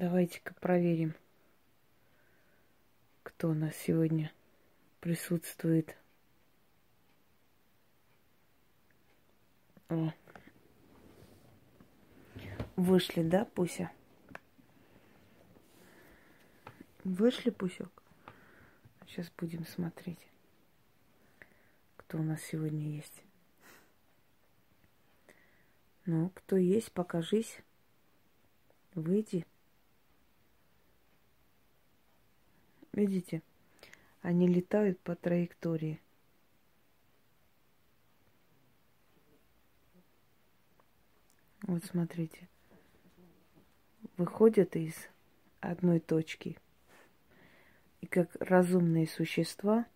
Давайте-ка 0.00 0.54
проверим, 0.54 1.14
кто 3.22 3.50
у 3.50 3.52
нас 3.52 3.76
сегодня 3.76 4.32
присутствует. 5.00 5.94
О. 9.90 10.10
Вышли, 12.76 13.22
да, 13.22 13.44
Пуся? 13.44 13.92
Вышли, 17.04 17.50
Пусек? 17.50 17.90
Сейчас 19.06 19.30
будем 19.36 19.66
смотреть, 19.66 20.26
кто 21.98 22.16
у 22.16 22.22
нас 22.22 22.40
сегодня 22.40 22.88
есть. 22.88 23.22
Ну, 26.06 26.30
кто 26.30 26.56
есть, 26.56 26.90
покажись. 26.90 27.58
Выйди. 28.94 29.44
Видите? 32.92 33.42
Они 34.22 34.46
летают 34.48 35.00
по 35.00 35.14
траектории. 35.14 36.00
Вот 41.62 41.84
смотрите. 41.84 42.48
Выходят 44.16 44.76
из 44.76 44.94
одной 45.60 46.00
точки. 46.00 46.58
И 48.00 48.06
как 48.06 48.34
разумные 48.40 49.06
существа 49.06 49.86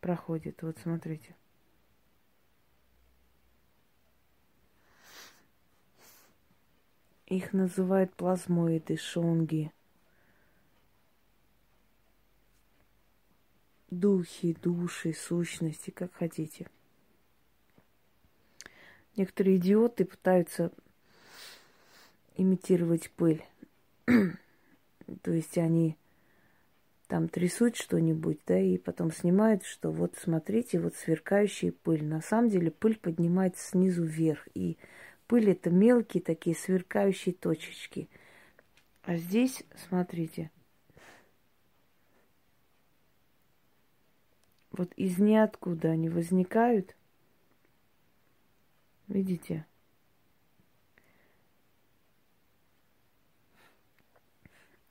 проходят. 0.00 0.62
Вот 0.62 0.78
смотрите. 0.78 1.34
Их 7.26 7.52
называют 7.52 8.14
плазмоиды, 8.14 8.96
шонги. 8.96 9.72
Духи, 14.00 14.56
души, 14.62 15.12
сущности, 15.12 15.90
как 15.90 16.12
хотите. 16.14 16.66
Некоторые 19.16 19.56
идиоты 19.56 20.04
пытаются 20.04 20.72
имитировать 22.36 23.10
пыль. 23.10 23.44
То 24.06 25.30
есть 25.30 25.56
они 25.58 25.96
там 27.06 27.28
трясут 27.28 27.76
что-нибудь, 27.76 28.40
да, 28.46 28.58
и 28.58 28.78
потом 28.78 29.12
снимают, 29.12 29.64
что 29.64 29.90
вот 29.92 30.16
смотрите, 30.16 30.80
вот 30.80 30.96
сверкающая 30.96 31.72
пыль. 31.72 32.04
На 32.04 32.20
самом 32.20 32.48
деле 32.48 32.70
пыль 32.70 32.96
поднимается 32.96 33.70
снизу 33.70 34.02
вверх, 34.02 34.48
и 34.54 34.76
Пыль 35.26 35.50
это 35.50 35.70
мелкие 35.70 36.22
такие 36.22 36.54
сверкающие 36.54 37.34
точечки. 37.34 38.08
А 39.02 39.16
здесь, 39.16 39.64
смотрите, 39.88 40.50
вот 44.76 44.92
из 44.94 45.18
ниоткуда 45.18 45.90
они 45.90 46.08
возникают. 46.08 46.96
Видите? 49.06 49.66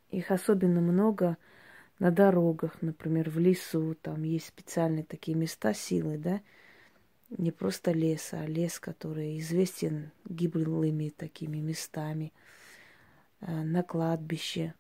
Их 0.10 0.32
особенно 0.32 0.80
много 0.80 1.38
на 2.00 2.12
дорогах, 2.12 2.82
например, 2.82 3.30
в 3.30 3.40
лесу. 3.40 3.96
Там 3.96 4.24
есть 4.24 4.48
специальные 4.48 5.04
такие 5.04 5.36
места 5.36 5.74
силы, 5.74 6.18
да, 6.18 6.42
не 7.30 7.52
просто 7.52 7.92
лес, 7.92 8.30
а 8.34 8.46
лес, 8.46 8.80
который 8.80 9.40
известен 9.40 10.12
гиблыми 10.26 11.10
такими 11.10 11.58
местами. 11.58 12.32
Э, 13.42 13.64
на 13.64 13.84
кладбище 13.84 14.76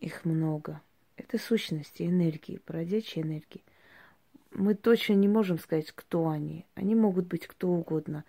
их 0.00 0.24
много. 0.24 0.80
Это 1.16 1.38
сущности, 1.38 2.04
энергии, 2.04 2.60
бродячие 2.66 3.24
энергии. 3.24 3.62
Мы 4.54 4.74
точно 4.74 5.14
не 5.14 5.28
можем 5.28 5.58
сказать, 5.58 5.92
кто 5.94 6.28
они. 6.28 6.64
Они 6.74 6.94
могут 6.94 7.26
быть 7.26 7.46
кто 7.46 7.68
угодно. 7.68 8.24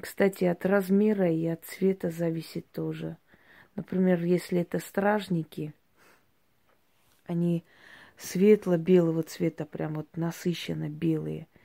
Кстати, 0.00 0.44
от 0.44 0.66
размера 0.66 1.30
и 1.30 1.46
от 1.46 1.64
цвета 1.64 2.10
зависит 2.10 2.70
тоже. 2.72 3.16
Например, 3.76 4.22
если 4.22 4.60
это 4.60 4.80
стражники, 4.80 5.72
они 7.26 7.64
светло-белого 8.16 9.22
цвета, 9.22 9.64
прям 9.64 9.94
вот 9.94 10.08
насыщенно 10.16 10.88
белые– 10.88 11.46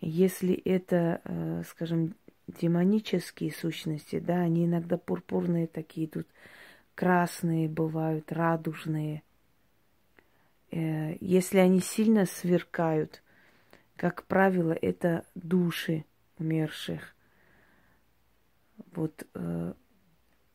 если 0.00 0.54
это, 0.54 1.20
э, 1.24 1.62
скажем, 1.68 2.14
демонические 2.46 3.52
сущности, 3.52 4.18
да, 4.18 4.40
они 4.40 4.64
иногда 4.64 4.96
пурпурные 4.96 5.66
такие 5.66 6.06
идут, 6.06 6.26
красные 6.94 7.68
бывают, 7.68 8.32
радужные. 8.32 9.22
Э, 10.70 11.16
если 11.20 11.58
они 11.58 11.80
сильно 11.80 12.26
сверкают, 12.26 13.22
как 13.96 14.24
правило, 14.24 14.72
это 14.72 15.24
души 15.34 16.04
умерших. 16.38 17.14
Вот 18.94 19.26
э, 19.34 19.74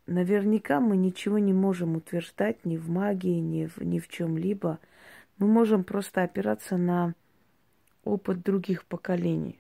наверняка 0.08 0.80
мы 0.80 0.98
ничего 0.98 1.38
не 1.38 1.54
можем 1.54 1.96
утверждать 1.96 2.66
ни 2.66 2.78
в 2.78 2.90
магии, 2.90 3.40
ни 3.40 3.68
в, 3.68 3.82
ни 3.82 4.00
в 4.00 4.08
чем-либо. 4.08 4.80
Мы 5.38 5.48
можем 5.48 5.84
просто 5.84 6.24
опираться 6.24 6.78
на 6.78 7.14
опыт 8.04 8.42
других 8.42 8.86
поколений. 8.86 9.60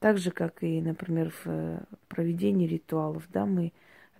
Так 0.00 0.18
же, 0.18 0.30
как 0.30 0.62
и, 0.62 0.80
например, 0.80 1.30
в 1.30 1.46
э, 1.46 1.80
проведении 2.08 2.66
ритуалов, 2.66 3.28
да, 3.30 3.46
мы 3.46 3.72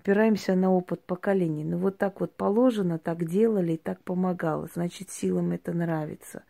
опираемся 0.08 0.54
на 0.54 0.70
опыт 0.72 1.04
поколений. 1.04 1.64
Ну, 1.64 1.76
вот 1.76 1.98
так 1.98 2.20
вот 2.20 2.34
положено, 2.34 2.98
так 2.98 3.28
делали, 3.28 3.76
так 3.76 4.02
помогало. 4.02 4.66
Значит, 4.72 5.10
силам 5.10 5.52
это 5.52 5.74
нравится. 5.74 6.44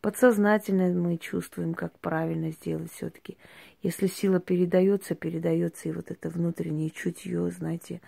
Подсознательно 0.00 0.88
мы 0.90 1.16
чувствуем, 1.18 1.74
как 1.74 1.98
правильно 1.98 2.52
сделать 2.52 2.92
все-таки. 2.92 3.36
Если 3.82 4.06
сила 4.06 4.38
передается, 4.38 5.16
передается 5.16 5.88
и 5.88 5.92
вот 5.92 6.12
это 6.12 6.28
внутреннее 6.28 6.90
чутье, 6.90 7.50
знаете, 7.50 8.00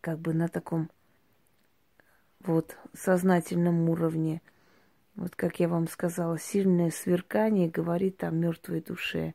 как 0.00 0.20
бы 0.20 0.32
на 0.32 0.46
таком 0.46 0.88
вот 2.40 2.76
сознательном 2.92 3.88
уровне– 3.90 4.42
вот 5.16 5.36
как 5.36 5.60
я 5.60 5.68
вам 5.68 5.86
сказала, 5.86 6.40
сильное 6.40 6.90
сверкание 6.90 7.68
говорит 7.68 8.24
о 8.24 8.30
мертвой 8.30 8.80
душе. 8.80 9.34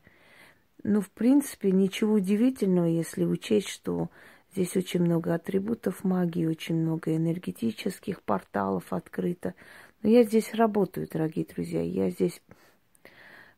Ну, 0.82 1.00
в 1.02 1.10
принципе, 1.10 1.70
ничего 1.70 2.14
удивительного, 2.14 2.86
если 2.86 3.24
учесть, 3.24 3.68
что 3.68 4.08
здесь 4.52 4.76
очень 4.76 5.02
много 5.02 5.34
атрибутов 5.34 6.04
магии, 6.04 6.46
очень 6.46 6.76
много 6.76 7.14
энергетических 7.14 8.22
порталов 8.22 8.92
открыто. 8.92 9.54
Но 10.02 10.08
я 10.08 10.22
здесь 10.22 10.54
работаю, 10.54 11.06
дорогие 11.12 11.44
друзья. 11.44 11.82
Я 11.82 12.08
здесь 12.08 12.40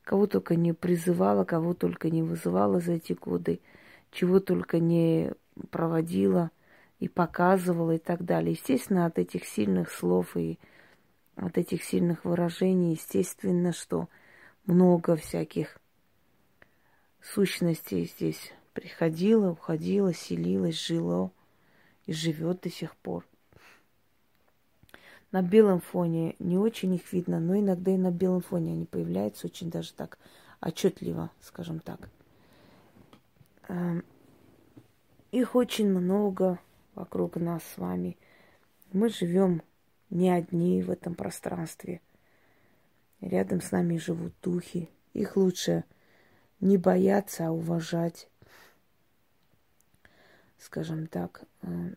кого 0.03 0.27
только 0.27 0.57
не 0.57 0.73
призывала, 0.73 1.45
кого 1.45 1.75
только 1.75 2.11
не 2.11 2.25
вызывала 2.25 2.81
за 2.81 2.95
эти 2.95 3.13
годы, 3.13 3.61
чего 4.11 4.41
только 4.41 4.81
не 4.81 5.33
проводила 5.71 6.51
и 6.99 7.09
показывала 7.09 7.93
и 7.93 7.99
так 7.99 8.25
далее. 8.25 8.53
Естественно, 8.53 9.07
от 9.07 9.19
этих 9.19 9.45
сильных 9.45 9.93
слов 9.93 10.37
и 10.37 10.59
от 11.37 11.57
этих 11.57 11.85
сильных 11.85 12.25
выражений, 12.25 12.93
естественно, 12.93 13.73
что 13.73 14.09
много 14.67 15.15
всяких 15.15 15.79
сущностей 17.23 18.05
здесь 18.07 18.53
приходило, 18.73 19.51
уходило, 19.51 20.13
селилось, 20.13 20.79
жило 20.79 21.31
и 22.07 22.13
живет 22.13 22.61
до 22.63 22.71
сих 22.71 22.97
пор. 22.97 23.27
На 25.31 25.41
белом 25.41 25.81
фоне 25.81 26.37
не 26.39 26.59
очень 26.59 26.95
их 26.95 27.11
видно, 27.13 27.41
но 27.41 27.59
иногда 27.59 27.91
и 27.91 27.97
на 27.97 28.11
белом 28.11 28.43
фоне 28.43 28.73
они 28.73 28.85
появляются 28.85 29.47
очень 29.47 29.71
даже 29.71 29.95
так 29.95 30.19
отчетливо, 30.61 31.31
скажем 31.41 31.81
так. 31.81 32.11
Эм, 33.69 34.05
их 35.31 35.55
очень 35.55 35.89
много 35.89 36.59
вокруг 36.95 37.37
нас 37.37 37.63
с 37.65 37.79
вами. 37.79 38.19
Мы 38.93 39.09
живем 39.09 39.63
не 40.11 40.31
одни 40.31 40.83
в 40.83 40.91
этом 40.91 41.15
пространстве. 41.15 42.03
Рядом 43.23 43.63
с 43.63 43.71
нами 43.71 43.97
живут 43.97 44.35
духи. 44.43 44.91
Их 45.15 45.37
лучше 45.37 45.85
не 46.63 46.79
бояться, 46.79 47.49
а 47.49 47.51
уважать. 47.51 48.29
Скажем 50.59 51.09
так, 51.09 51.43
э, 51.63 51.95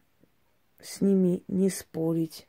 с 0.81 1.01
ними 1.01 1.43
не 1.47 1.69
спорить. 1.69 2.47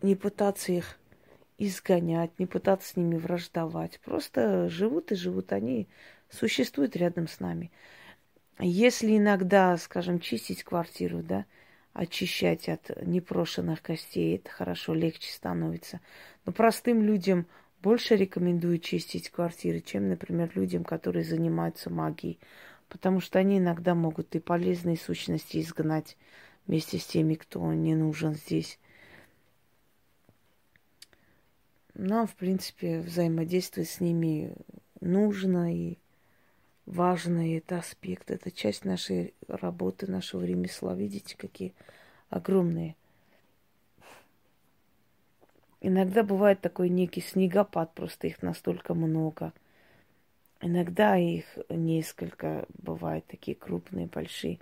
Не 0.00 0.14
пытаться 0.14 0.70
их 0.70 0.98
изгонять, 1.58 2.38
не 2.38 2.46
пытаться 2.46 2.90
с 2.90 2.96
ними 2.96 3.16
враждовать. 3.16 3.98
Просто 4.00 4.68
живут 4.68 5.10
и 5.10 5.16
живут 5.16 5.52
они 5.52 5.88
существует 6.30 6.94
рядом 6.94 7.26
с 7.26 7.40
нами. 7.40 7.72
Если 8.60 9.16
иногда, 9.16 9.76
скажем, 9.76 10.20
чистить 10.20 10.62
квартиру, 10.62 11.22
да, 11.24 11.46
очищать 11.96 12.68
от 12.68 12.90
непрошенных 13.06 13.82
костей. 13.82 14.36
Это 14.36 14.50
хорошо, 14.50 14.94
легче 14.94 15.32
становится. 15.32 16.00
Но 16.44 16.52
простым 16.52 17.02
людям 17.02 17.46
больше 17.82 18.16
рекомендую 18.16 18.78
чистить 18.78 19.30
квартиры, 19.30 19.80
чем, 19.80 20.08
например, 20.08 20.50
людям, 20.54 20.84
которые 20.84 21.24
занимаются 21.24 21.88
магией. 21.88 22.38
Потому 22.88 23.20
что 23.20 23.38
они 23.38 23.58
иногда 23.58 23.94
могут 23.94 24.34
и 24.34 24.40
полезные 24.40 24.96
сущности 24.96 25.58
изгнать 25.58 26.16
вместе 26.66 26.98
с 26.98 27.06
теми, 27.06 27.34
кто 27.34 27.72
не 27.72 27.94
нужен 27.94 28.34
здесь. 28.34 28.78
Нам, 31.94 32.26
в 32.26 32.34
принципе, 32.34 33.00
взаимодействовать 33.00 33.88
с 33.88 34.00
ними 34.00 34.54
нужно 35.00 35.74
и 35.74 35.96
важно, 36.86 37.48
и 37.48 37.58
это 37.58 37.78
аспект, 37.78 38.30
это 38.30 38.50
часть 38.50 38.84
нашей 38.84 39.34
работы, 39.48 40.10
нашего 40.10 40.44
ремесла. 40.44 40.94
Видите, 40.94 41.36
какие 41.36 41.74
огромные. 42.30 42.96
Иногда 45.80 46.22
бывает 46.22 46.60
такой 46.60 46.88
некий 46.88 47.20
снегопад, 47.20 47.92
просто 47.94 48.26
их 48.26 48.42
настолько 48.42 48.94
много. 48.94 49.52
Иногда 50.60 51.16
их 51.16 51.44
несколько 51.68 52.66
бывает, 52.78 53.26
такие 53.26 53.54
крупные, 53.54 54.06
большие. 54.06 54.58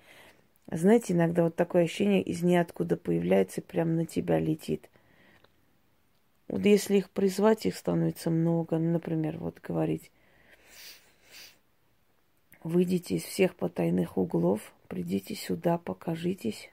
Знаете, 0.71 1.13
иногда 1.13 1.45
вот 1.45 1.55
такое 1.55 1.85
ощущение 1.85 2.23
из 2.23 2.43
ниоткуда 2.43 2.97
появляется 2.97 3.61
и 3.61 3.65
прямо 3.65 3.93
на 3.93 4.07
тебя 4.07 4.41
летит. 4.41 4.91
Вот 6.49 6.65
если 6.65 6.99
их 6.99 7.11
призвать, 7.11 7.65
их 7.65 7.77
становится 7.77 8.31
много. 8.31 8.79
Ну, 8.79 8.93
например, 8.93 9.39
вот 9.39 9.61
говорить, 9.61 10.11
выйдите 12.65 13.17
из 13.17 13.23
всех 13.23 13.55
потайных 13.55 14.19
углов, 14.19 14.73
придите 14.89 15.35
сюда, 15.35 15.79
покажитесь. 15.79 16.71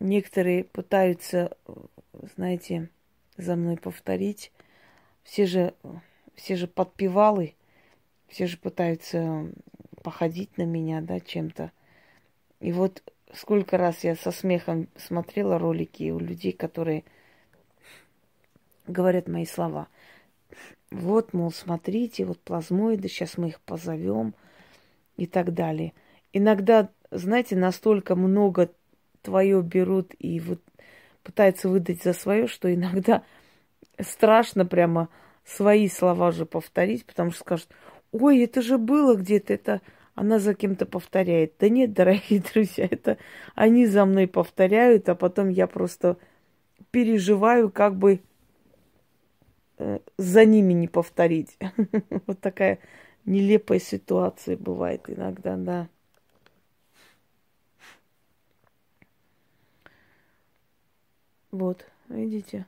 Некоторые 0.00 0.64
пытаются, 0.64 1.56
знаете, 2.34 2.88
за 3.36 3.54
мной 3.54 3.76
повторить. 3.76 4.50
Все 5.22 5.46
же, 5.46 5.74
все 6.34 6.56
же 6.56 6.66
подпевалы, 6.66 7.54
все 8.26 8.48
же 8.48 8.56
пытаются 8.56 9.46
походить 10.02 10.58
на 10.58 10.64
меня, 10.64 11.00
да, 11.02 11.20
чем-то. 11.20 11.70
И 12.58 12.72
вот 12.72 13.02
сколько 13.32 13.76
раз 13.76 14.02
я 14.02 14.16
со 14.16 14.32
смехом 14.32 14.88
смотрела 14.96 15.58
ролики 15.58 16.10
у 16.10 16.18
людей, 16.18 16.52
которые 16.52 17.04
говорят 18.86 19.28
мои 19.28 19.46
слова. 19.46 19.88
Вот, 20.92 21.32
мол, 21.32 21.50
смотрите, 21.50 22.26
вот 22.26 22.38
плазмоиды, 22.40 23.08
сейчас 23.08 23.38
мы 23.38 23.48
их 23.48 23.60
позовем 23.60 24.34
и 25.16 25.26
так 25.26 25.54
далее. 25.54 25.94
Иногда, 26.34 26.90
знаете, 27.10 27.56
настолько 27.56 28.14
много 28.14 28.70
твое 29.22 29.62
берут 29.62 30.14
и 30.18 30.38
вот 30.40 30.60
пытаются 31.22 31.70
выдать 31.70 32.02
за 32.02 32.12
свое, 32.12 32.46
что 32.46 32.72
иногда 32.72 33.22
страшно 33.98 34.66
прямо 34.66 35.08
свои 35.46 35.88
слова 35.88 36.30
же 36.30 36.44
повторить, 36.44 37.06
потому 37.06 37.30
что 37.30 37.40
скажут, 37.40 37.68
ой, 38.12 38.42
это 38.42 38.60
же 38.60 38.76
было 38.76 39.16
где-то, 39.16 39.54
это 39.54 39.80
она 40.14 40.38
за 40.38 40.52
кем-то 40.52 40.84
повторяет. 40.84 41.54
Да 41.58 41.70
нет, 41.70 41.94
дорогие 41.94 42.42
друзья, 42.52 42.86
это 42.90 43.16
они 43.54 43.86
за 43.86 44.04
мной 44.04 44.26
повторяют, 44.26 45.08
а 45.08 45.14
потом 45.14 45.48
я 45.48 45.66
просто 45.66 46.18
переживаю, 46.90 47.70
как 47.70 47.96
бы 47.96 48.20
за 50.18 50.44
ними 50.44 50.72
не 50.72 50.88
повторить. 50.88 51.58
Вот 52.26 52.40
такая 52.40 52.78
нелепая 53.24 53.78
ситуация 53.78 54.56
бывает 54.56 55.08
иногда, 55.08 55.56
да. 55.56 55.88
Вот, 61.50 61.84
видите? 62.08 62.66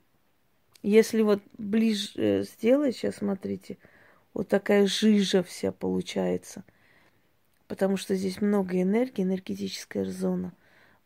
Если 0.83 1.23
вот 1.23 1.41
ближе 1.56 2.11
э, 2.17 2.43
сделать, 2.43 2.95
сейчас 2.95 3.17
смотрите, 3.17 3.79
вот 4.35 4.49
такая 4.49 4.87
жижа 4.87 5.43
вся 5.43 5.73
получается. 5.73 6.65
Потому 7.67 7.97
что 7.97 8.15
здесь 8.15 8.43
много 8.43 8.81
энергии, 8.83 9.23
энергетическая 9.23 10.05
зона. 10.05 10.53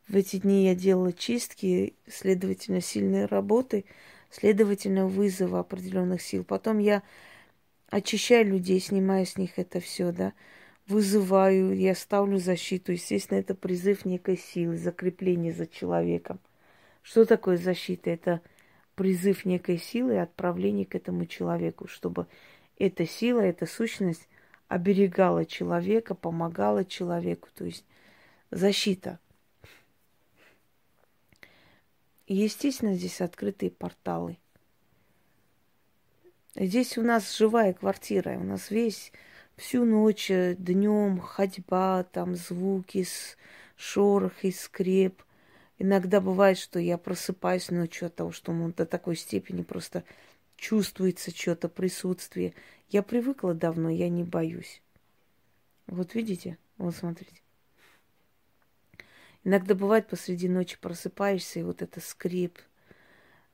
В 0.09 0.17
эти 0.17 0.39
дни 0.39 0.65
я 0.65 0.75
делала 0.75 1.13
чистки, 1.13 1.95
следовательно, 2.09 2.81
сильные 2.81 3.27
работы, 3.27 3.85
следовательно, 4.31 5.07
вызова 5.07 5.61
определенных 5.61 6.23
сил. 6.23 6.45
Потом 6.45 6.79
я 6.79 7.03
очищаю 7.91 8.47
людей, 8.47 8.81
снимаю 8.81 9.27
с 9.27 9.37
них 9.37 9.59
это 9.59 9.81
все, 9.81 10.13
да, 10.13 10.33
вызываю, 10.87 11.77
я 11.77 11.95
ставлю 11.95 12.39
защиту. 12.39 12.93
Естественно, 12.93 13.39
это 13.39 13.55
призыв 13.55 14.05
некой 14.05 14.37
силы, 14.37 14.77
закрепление 14.77 15.53
за 15.53 15.67
человеком. 15.67 16.41
Что 17.03 17.25
такое 17.25 17.57
защита? 17.57 18.11
Это 18.11 18.41
призыв 18.95 19.45
некой 19.45 19.79
силы 19.79 20.15
и 20.15 20.19
отправление 20.19 20.85
к 20.85 20.95
этому 20.95 21.27
человеку, 21.27 21.87
чтобы 21.87 22.27
эта 22.79 23.07
сила, 23.07 23.41
эта 23.41 23.67
сущность 23.67 24.29
оберегала 24.67 25.45
человека, 25.45 26.15
помогала 26.15 26.85
человеку, 26.85 27.49
то 27.55 27.65
есть 27.65 27.85
защита. 28.51 29.19
Естественно, 32.29 32.95
здесь 32.95 33.23
открытые 33.23 33.71
порталы. 33.71 34.37
Здесь 36.55 36.99
у 36.99 37.03
нас 37.03 37.35
живая 37.35 37.73
квартира, 37.73 38.37
у 38.39 38.45
нас 38.45 38.71
весь 38.71 39.13
всю 39.57 39.87
ночь, 39.87 40.31
э, 40.31 40.55
днем 40.59 41.21
ходьба, 41.21 42.05
там 42.05 42.37
звуки, 42.37 43.07
шорох 43.77 44.45
и 44.45 44.53
скреп. 44.53 45.23
Иногда 45.79 46.21
бывает, 46.21 46.59
что 46.59 46.79
я 46.79 46.99
просыпаюсь 46.99 47.71
ночью 47.71 48.07
от 48.07 48.17
того, 48.17 48.31
что 48.31 48.53
ну, 48.53 48.73
до 48.73 48.85
такой 48.85 49.17
степени 49.17 49.63
просто 49.63 50.05
чувствуется 50.57 51.31
что-то 51.31 51.71
присутствие. 51.71 52.53
Я 52.91 53.03
привыкла 53.03 53.55
давно, 53.55 53.89
я 53.89 54.11
не 54.11 54.25
боюсь. 54.25 54.83
Вот 55.87 56.15
видите? 56.15 56.59
Вот 56.77 56.95
смотрите. 56.95 57.41
Иногда 59.45 59.75
бывает 59.75 60.09
посреди 60.09 60.49
ночи 60.49 60.77
просыпаешься, 60.81 61.61
и 61.61 61.63
вот 61.63 61.83
это 61.83 62.01
скрип, 62.01 62.59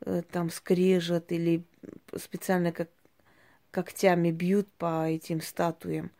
э, 0.01 0.23
там 0.31 0.51
скрежет, 0.51 1.31
или 1.33 1.65
специально 2.17 2.73
как 2.73 2.89
когтями 3.71 4.31
бьют 4.31 4.71
по 4.73 5.09
этим 5.09 5.41
статуям. 5.41 6.11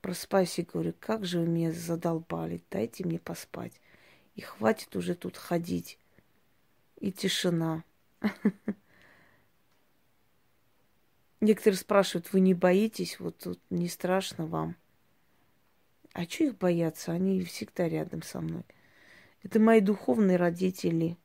Просыпаюсь 0.00 0.58
и 0.58 0.62
говорю, 0.62 0.94
как 1.00 1.24
же 1.24 1.40
вы 1.40 1.46
меня 1.46 1.72
задолбали, 1.72 2.62
дайте 2.70 3.04
мне 3.04 3.18
поспать. 3.18 3.80
И 4.36 4.40
хватит 4.40 4.94
уже 4.94 5.14
тут 5.14 5.36
ходить. 5.36 5.98
И 6.98 7.10
тишина. 7.10 7.82
Некоторые 11.40 11.78
спрашивают, 11.78 12.32
вы 12.32 12.40
не 12.40 12.54
боитесь? 12.54 13.18
Вот 13.18 13.38
тут 13.38 13.60
не 13.70 13.88
страшно 13.88 14.46
вам? 14.46 14.76
А 16.12 16.24
что 16.24 16.44
их 16.44 16.56
бояться? 16.56 17.12
Они 17.12 17.42
всегда 17.44 17.88
рядом 17.88 18.22
со 18.22 18.40
мной. 18.40 18.64
Это 19.46 19.60
мои 19.60 19.80
духовные 19.80 20.38
родители. 20.38 21.16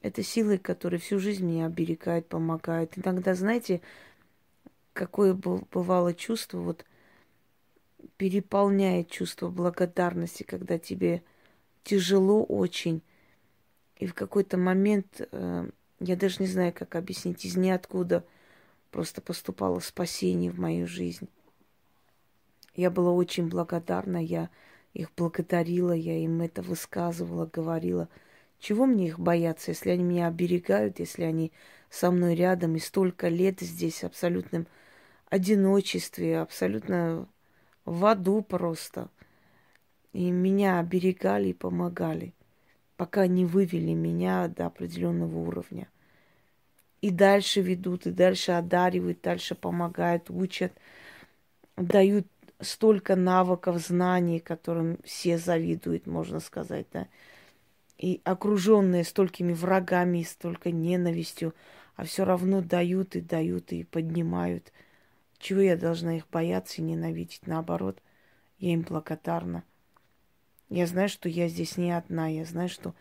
Это 0.00 0.22
силы, 0.22 0.56
которые 0.56 0.98
всю 0.98 1.18
жизнь 1.18 1.44
меня 1.44 1.66
оберегают, 1.66 2.26
помогают. 2.26 2.96
Иногда, 2.96 3.34
знаете, 3.34 3.82
какое 4.94 5.34
бывало 5.34 6.14
чувство, 6.14 6.60
вот 6.60 6.86
переполняет 8.16 9.10
чувство 9.10 9.50
благодарности, 9.50 10.44
когда 10.44 10.78
тебе 10.78 11.22
тяжело 11.84 12.42
очень. 12.42 13.02
И 13.98 14.06
в 14.06 14.14
какой-то 14.14 14.56
момент, 14.56 15.20
э, 15.30 15.68
я 16.00 16.16
даже 16.16 16.36
не 16.38 16.46
знаю, 16.46 16.72
как 16.72 16.94
объяснить, 16.94 17.44
из 17.44 17.54
ниоткуда 17.54 18.24
просто 18.90 19.20
поступало 19.20 19.80
спасение 19.80 20.50
в 20.50 20.58
мою 20.58 20.86
жизнь. 20.86 21.28
Я 22.74 22.90
была 22.90 23.12
очень 23.12 23.48
благодарна, 23.48 24.24
я 24.24 24.48
их 24.96 25.10
благодарила, 25.16 25.92
я 25.92 26.16
им 26.18 26.40
это 26.40 26.62
высказывала, 26.62 27.46
говорила. 27.46 28.08
Чего 28.58 28.86
мне 28.86 29.08
их 29.08 29.18
бояться, 29.18 29.70
если 29.70 29.90
они 29.90 30.04
меня 30.04 30.28
оберегают, 30.28 30.98
если 30.98 31.24
они 31.24 31.52
со 31.90 32.10
мной 32.10 32.34
рядом 32.34 32.76
и 32.76 32.78
столько 32.78 33.28
лет 33.28 33.60
здесь 33.60 34.00
в 34.00 34.04
абсолютном 34.04 34.66
одиночестве, 35.28 36.40
абсолютно 36.40 37.28
в 37.84 38.04
аду 38.06 38.42
просто– 38.42 39.08
и 40.16 40.30
меня 40.30 40.78
оберегали 40.78 41.48
и 41.48 41.52
помогали, 41.52 42.32
пока 42.96 43.26
не 43.26 43.44
вывели 43.44 43.92
меня 43.92 44.48
до 44.48 44.64
определенного 44.64 45.36
уровня. 45.36 45.88
И 47.02 47.10
дальше 47.10 47.60
ведут, 47.60 48.06
и 48.06 48.10
дальше 48.10 48.52
одаривают, 48.52 49.20
дальше 49.20 49.54
помогают, 49.54 50.30
учат, 50.30 50.72
дают 51.76 52.26
столько 52.60 53.16
навыков, 53.16 53.78
знаний, 53.78 54.40
которым 54.40 54.98
все 55.04 55.38
завидуют, 55.38 56.06
можно 56.06 56.40
сказать, 56.40 56.86
да. 56.92 57.08
И 57.98 58.20
окруженные 58.24 59.04
столькими 59.04 59.52
врагами, 59.52 60.22
столько 60.22 60.70
ненавистью, 60.70 61.54
а 61.96 62.04
все 62.04 62.24
равно 62.24 62.60
дают 62.60 63.16
и 63.16 63.20
дают 63.20 63.72
и 63.72 63.84
поднимают. 63.84 64.72
Чего 65.38 65.60
я 65.60 65.76
должна 65.76 66.16
их 66.16 66.28
бояться 66.28 66.80
и 66.80 66.84
ненавидеть? 66.84 67.46
Наоборот, 67.46 68.02
я 68.58 68.72
им 68.72 68.82
благодарна. 68.82 69.64
Я 70.68 70.86
знаю, 70.86 71.08
что 71.08 71.28
я 71.28 71.48
здесь 71.48 71.76
не 71.76 71.92
одна. 71.92 72.28
Я 72.28 72.44
знаю, 72.44 72.68
что 72.68 72.94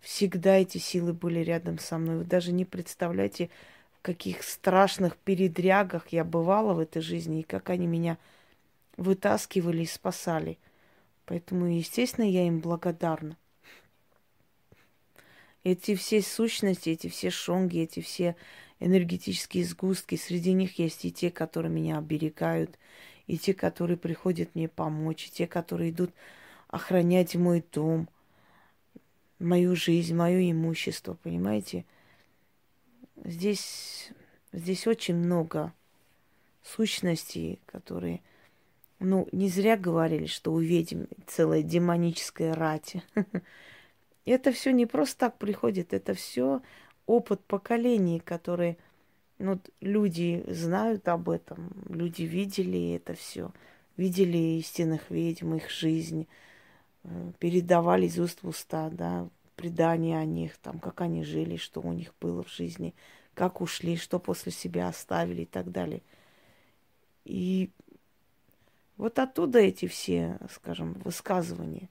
всегда 0.00 0.56
эти 0.56 0.78
силы 0.78 1.12
были 1.12 1.40
рядом 1.40 1.78
со 1.78 1.98
мной. 1.98 2.18
Вы 2.18 2.24
даже 2.24 2.52
не 2.52 2.64
представляете, 2.64 3.50
в 3.92 4.02
каких 4.02 4.42
страшных 4.42 5.16
передрягах 5.16 6.08
я 6.08 6.24
бывала 6.24 6.74
в 6.74 6.78
этой 6.78 7.02
жизни, 7.02 7.40
и 7.40 7.44
как 7.44 7.70
они 7.70 7.86
меня 7.86 8.18
вытаскивали 8.96 9.82
и 9.82 9.86
спасали. 9.86 10.58
Поэтому, 11.26 11.66
естественно, 11.66 12.28
я 12.28 12.46
им 12.46 12.60
благодарна. 12.60 13.36
Эти 15.62 15.94
все 15.94 16.20
сущности, 16.20 16.90
эти 16.90 17.08
все 17.08 17.30
шонги, 17.30 17.78
эти 17.78 18.00
все 18.00 18.36
энергетические 18.80 19.64
сгустки, 19.64 20.16
среди 20.16 20.52
них 20.52 20.78
есть 20.78 21.04
и 21.04 21.12
те, 21.12 21.30
которые 21.30 21.72
меня 21.72 21.96
оберегают, 21.98 22.78
и 23.26 23.38
те, 23.38 23.54
которые 23.54 23.96
приходят 23.96 24.54
мне 24.54 24.68
помочь, 24.68 25.26
и 25.26 25.30
те, 25.30 25.46
которые 25.46 25.90
идут 25.90 26.10
охранять 26.68 27.34
мой 27.34 27.64
дом, 27.72 28.08
мою 29.38 29.74
жизнь, 29.74 30.14
мое 30.14 30.50
имущество, 30.50 31.14
понимаете? 31.22 31.86
Здесь, 33.24 34.10
здесь 34.52 34.86
очень 34.86 35.14
много 35.14 35.72
сущностей, 36.62 37.60
которые, 37.66 38.22
ну, 39.04 39.28
не 39.32 39.48
зря 39.48 39.76
говорили, 39.76 40.26
что 40.26 40.52
увидим 40.52 41.06
целая 41.26 41.62
демоническая 41.62 42.54
рать. 42.54 42.96
Это 44.24 44.52
все 44.52 44.72
не 44.72 44.86
просто 44.86 45.20
так 45.20 45.38
приходит, 45.38 45.92
это 45.92 46.14
все 46.14 46.62
опыт 47.04 47.44
поколений, 47.44 48.20
которые 48.20 48.78
ну, 49.38 49.60
люди 49.80 50.42
знают 50.48 51.08
об 51.08 51.28
этом, 51.28 51.70
люди 51.88 52.22
видели 52.22 52.94
это 52.94 53.12
все, 53.12 53.52
видели 53.98 54.38
истинных 54.58 55.10
ведьм, 55.10 55.56
их 55.56 55.68
жизнь, 55.68 56.26
э, 57.02 57.32
передавали 57.38 58.06
из 58.06 58.18
уст 58.18 58.42
в 58.42 58.48
уста, 58.48 58.88
да, 58.90 59.28
предания 59.56 60.18
о 60.18 60.24
них, 60.24 60.56
там, 60.58 60.78
как 60.78 61.00
они 61.00 61.22
жили, 61.22 61.56
что 61.56 61.80
у 61.80 61.92
них 61.92 62.14
было 62.20 62.42
в 62.42 62.50
жизни, 62.50 62.94
как 63.34 63.60
ушли, 63.60 63.96
что 63.96 64.18
после 64.18 64.52
себя 64.52 64.88
оставили 64.88 65.42
и 65.42 65.46
так 65.46 65.70
далее. 65.70 66.02
И 67.24 67.70
вот 68.96 69.18
оттуда 69.18 69.58
эти 69.58 69.86
все, 69.86 70.38
скажем, 70.50 70.94
высказывания. 71.04 71.88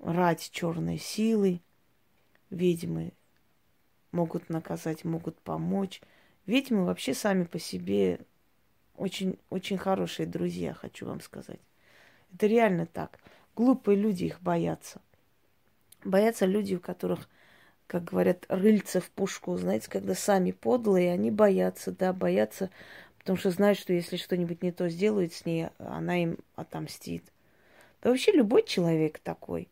Рать 0.00 0.50
черной 0.52 0.98
силы, 0.98 1.60
ведьмы 2.50 3.12
могут 4.12 4.48
наказать, 4.48 5.04
могут 5.04 5.38
помочь. 5.40 6.00
Ведьмы 6.46 6.84
вообще 6.84 7.14
сами 7.14 7.44
по 7.44 7.58
себе 7.58 8.20
очень, 8.96 9.38
очень 9.50 9.78
хорошие 9.78 10.26
друзья, 10.26 10.74
хочу 10.74 11.06
вам 11.06 11.20
сказать. 11.20 11.60
Это 12.32 12.46
реально 12.46 12.86
так. 12.86 13.18
Глупые 13.54 13.96
люди 13.96 14.24
их 14.24 14.40
боятся. 14.40 15.00
Боятся 16.04 16.46
люди, 16.46 16.74
у 16.74 16.80
которых, 16.80 17.28
как 17.86 18.04
говорят, 18.04 18.44
рыльца 18.48 19.00
в 19.00 19.10
пушку, 19.10 19.56
знаете, 19.56 19.90
когда 19.90 20.14
сами 20.14 20.52
подлые, 20.52 21.12
они 21.12 21.30
боятся, 21.30 21.90
да, 21.90 22.12
боятся, 22.12 22.70
потому 23.18 23.36
что 23.36 23.50
знают, 23.50 23.78
что 23.78 23.92
если 23.92 24.16
что-нибудь 24.16 24.62
не 24.62 24.72
то 24.72 24.88
сделают 24.88 25.32
с 25.32 25.44
ней, 25.44 25.68
она 25.78 26.22
им 26.22 26.38
отомстит. 26.56 27.24
Да 28.02 28.10
вообще 28.10 28.32
любой 28.32 28.62
человек 28.64 29.18
такой. 29.18 29.68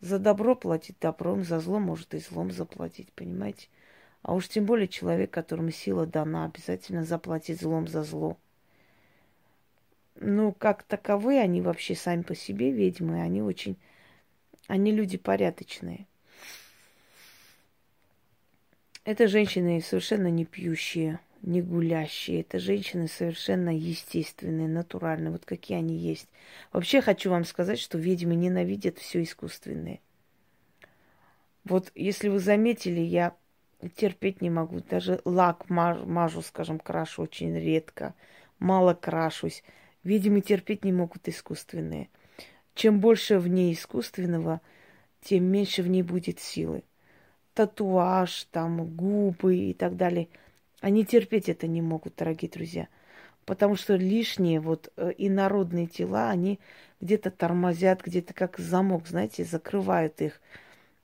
За 0.00 0.18
добро 0.18 0.54
платить 0.54 0.96
добром, 1.00 1.44
за 1.44 1.60
зло 1.60 1.78
может 1.78 2.14
и 2.14 2.18
злом 2.18 2.50
заплатить, 2.50 3.12
понимаете? 3.12 3.68
А 4.22 4.34
уж 4.34 4.48
тем 4.48 4.64
более 4.64 4.88
человек, 4.88 5.30
которому 5.30 5.70
сила 5.70 6.06
дана, 6.06 6.46
обязательно 6.46 7.04
заплатит 7.04 7.60
злом 7.60 7.88
за 7.88 8.02
зло. 8.02 8.36
Ну, 10.16 10.52
как 10.52 10.82
таковые, 10.82 11.40
они 11.40 11.62
вообще 11.62 11.94
сами 11.94 12.22
по 12.22 12.34
себе 12.34 12.70
ведьмы, 12.70 13.22
они 13.22 13.42
очень... 13.42 13.76
Они 14.66 14.92
люди 14.92 15.16
порядочные. 15.16 16.06
Это 19.04 19.26
женщины 19.26 19.80
совершенно 19.80 20.30
не 20.30 20.44
пьющие, 20.44 21.18
не 21.42 21.62
гулящие. 21.62 22.40
Это 22.40 22.58
женщины 22.58 23.08
совершенно 23.08 23.76
естественные, 23.76 24.68
натуральные, 24.68 25.32
вот 25.32 25.44
какие 25.44 25.78
они 25.78 25.96
есть. 25.96 26.28
Вообще 26.72 27.00
хочу 27.00 27.30
вам 27.30 27.44
сказать, 27.44 27.78
что 27.78 27.98
ведьмы 27.98 28.34
ненавидят 28.34 28.98
все 28.98 29.22
искусственное. 29.22 30.00
Вот 31.64 31.92
если 31.94 32.28
вы 32.28 32.38
заметили, 32.38 33.00
я 33.00 33.34
терпеть 33.96 34.40
не 34.40 34.50
могу. 34.50 34.80
Даже 34.80 35.20
лак 35.24 35.68
мажу, 35.68 36.42
скажем, 36.42 36.78
крашу 36.78 37.22
очень 37.22 37.54
редко. 37.58 38.14
Мало 38.58 38.94
крашусь. 38.94 39.62
Видимо, 40.02 40.40
терпеть 40.40 40.84
не 40.84 40.92
могут 40.92 41.28
искусственные. 41.28 42.08
Чем 42.74 43.00
больше 43.00 43.38
в 43.38 43.48
ней 43.48 43.72
искусственного, 43.74 44.60
тем 45.22 45.44
меньше 45.44 45.82
в 45.82 45.88
ней 45.88 46.02
будет 46.02 46.40
силы. 46.40 46.82
Татуаж, 47.54 48.44
там, 48.50 48.86
губы 48.96 49.56
и 49.56 49.74
так 49.74 49.96
далее. 49.96 50.28
Они 50.80 51.04
терпеть 51.04 51.48
это 51.48 51.66
не 51.66 51.82
могут, 51.82 52.16
дорогие 52.16 52.50
друзья. 52.50 52.88
Потому 53.44 53.76
что 53.76 53.96
лишние 53.96 54.60
вот 54.60 54.92
э, 54.96 55.12
инородные 55.18 55.86
тела, 55.86 56.30
они 56.30 56.58
где-то 57.00 57.30
тормозят, 57.30 58.02
где-то 58.02 58.34
как 58.34 58.58
замок, 58.58 59.06
знаете, 59.06 59.44
закрывают 59.44 60.20
их 60.20 60.40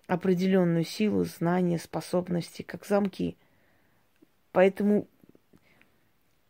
определенную 0.06 0.84
силу, 0.84 1.24
знания, 1.24 1.78
способности, 1.78 2.62
как 2.62 2.86
замки. 2.86 3.36
Поэтому 4.52 5.08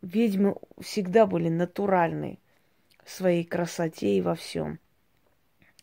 ведьмы 0.03 0.57
всегда 0.81 1.27
были 1.27 1.49
натуральны 1.49 2.39
в 3.05 3.11
своей 3.11 3.45
красоте 3.45 4.17
и 4.17 4.21
во 4.23 4.35
всем. 4.35 4.79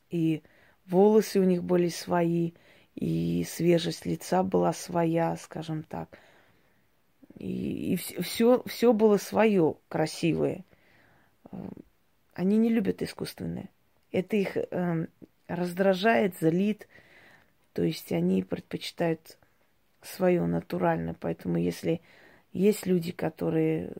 И 0.10 0.44
волосы 0.86 1.40
у 1.40 1.44
них 1.44 1.64
были 1.64 1.90
свои, 1.90 2.52
и 2.96 3.46
свежесть 3.50 4.06
лица 4.06 4.44
была 4.44 4.72
своя, 4.74 5.36
скажем 5.38 5.84
так. 5.84 6.20
И, 7.38 7.94
и 7.94 7.96
все, 7.96 8.64
все 8.66 8.94
было 8.94 9.18
свое 9.18 9.76
красивое. 9.90 10.64
Они 12.34 12.58
не 12.58 12.70
любят 12.70 13.02
искусственное. 13.02 13.70
Это 14.12 14.36
их 14.36 14.58
э, 14.58 15.08
раздражает, 15.48 16.38
залит, 16.40 16.88
то 17.74 17.84
есть 17.84 18.12
они 18.12 18.44
предпочитают 18.44 19.38
свое 20.02 20.46
натуральное. 20.46 21.16
Поэтому 21.20 21.58
если 21.58 22.02
есть 22.52 22.86
люди, 22.86 23.12
которые 23.12 23.92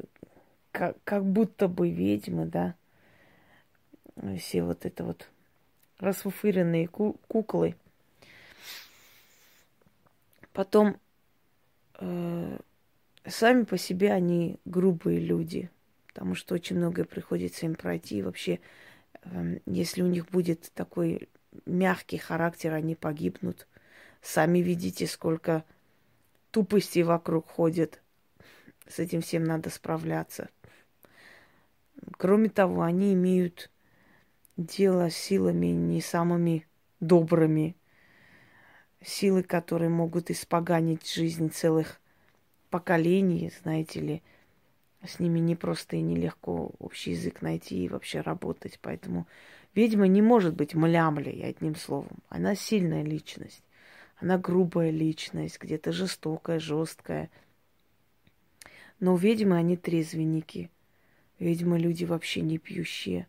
как, 0.72 0.98
как 1.04 1.26
будто 1.26 1.68
бы 1.68 1.90
ведьмы, 1.90 2.46
да, 2.46 2.76
все 4.38 4.64
вот 4.64 4.86
это 4.86 5.04
вот 5.04 5.30
расфуфыренные 6.00 6.88
ку- 6.88 7.18
куклы. 7.28 7.76
Потом 10.52 10.98
э, 12.00 12.60
сами 13.26 13.64
по 13.64 13.78
себе 13.78 14.12
они 14.12 14.60
грубые 14.66 15.20
люди, 15.20 15.70
потому 16.08 16.36
что 16.36 16.56
очень 16.56 16.78
многое 16.78 17.06
приходится 17.06 17.66
им 17.66 17.76
пройти. 17.76 18.18
И 18.18 18.22
вообще, 18.22 18.60
э, 19.24 19.60
если 19.66 20.02
у 20.02 20.08
них 20.08 20.30
будет 20.30 20.72
такой 20.74 21.30
мягкий 21.66 22.18
характер, 22.18 22.74
они 22.74 22.96
погибнут. 22.96 23.68
Сами 24.22 24.60
видите, 24.60 25.08
сколько 25.08 25.64
тупости 26.52 27.00
вокруг 27.00 27.48
ходит. 27.50 28.02
С 28.88 29.00
этим 29.00 29.22
всем 29.22 29.44
надо 29.44 29.70
справляться. 29.70 30.50
Кроме 32.18 32.50
того, 32.50 32.82
они 32.82 33.14
имеют 33.14 33.72
дело 34.58 35.10
с 35.10 35.16
силами 35.16 35.68
не 35.68 36.02
самыми 36.02 36.68
добрыми. 37.00 37.76
Силы, 39.02 39.44
которые 39.44 39.90
могут 39.90 40.30
испоганить 40.30 41.12
жизнь 41.12 41.50
целых 41.50 42.00
поколений, 42.74 43.54
знаете 43.62 44.00
ли. 44.00 44.22
С 45.06 45.20
ними 45.20 45.38
не 45.38 45.56
просто 45.56 45.96
и 45.96 46.02
нелегко 46.02 46.72
общий 46.80 47.12
язык 47.12 47.44
найти 47.44 47.86
и 47.86 47.88
вообще 47.88 48.22
работать. 48.22 48.80
Поэтому 48.82 49.28
Ведьма 49.76 50.08
не 50.08 50.24
может 50.24 50.56
быть 50.56 50.74
млямлей, 50.74 51.44
одним 51.44 51.76
словом. 51.76 52.18
Она 52.30 52.56
сильная 52.56 53.04
личность. 53.04 53.62
Она 54.18 54.40
грубая 54.40 54.90
личность, 54.90 55.60
где-то 55.60 55.92
жестокая, 55.92 56.60
жесткая. 56.60 57.30
Но 59.00 59.16
ведьмы, 59.16 59.58
они 59.58 59.78
трезвенники. 59.78 60.72
Ведьмы 61.38 61.78
люди 61.78 62.06
вообще 62.06 62.42
не 62.42 62.58
пьющие. 62.58 63.28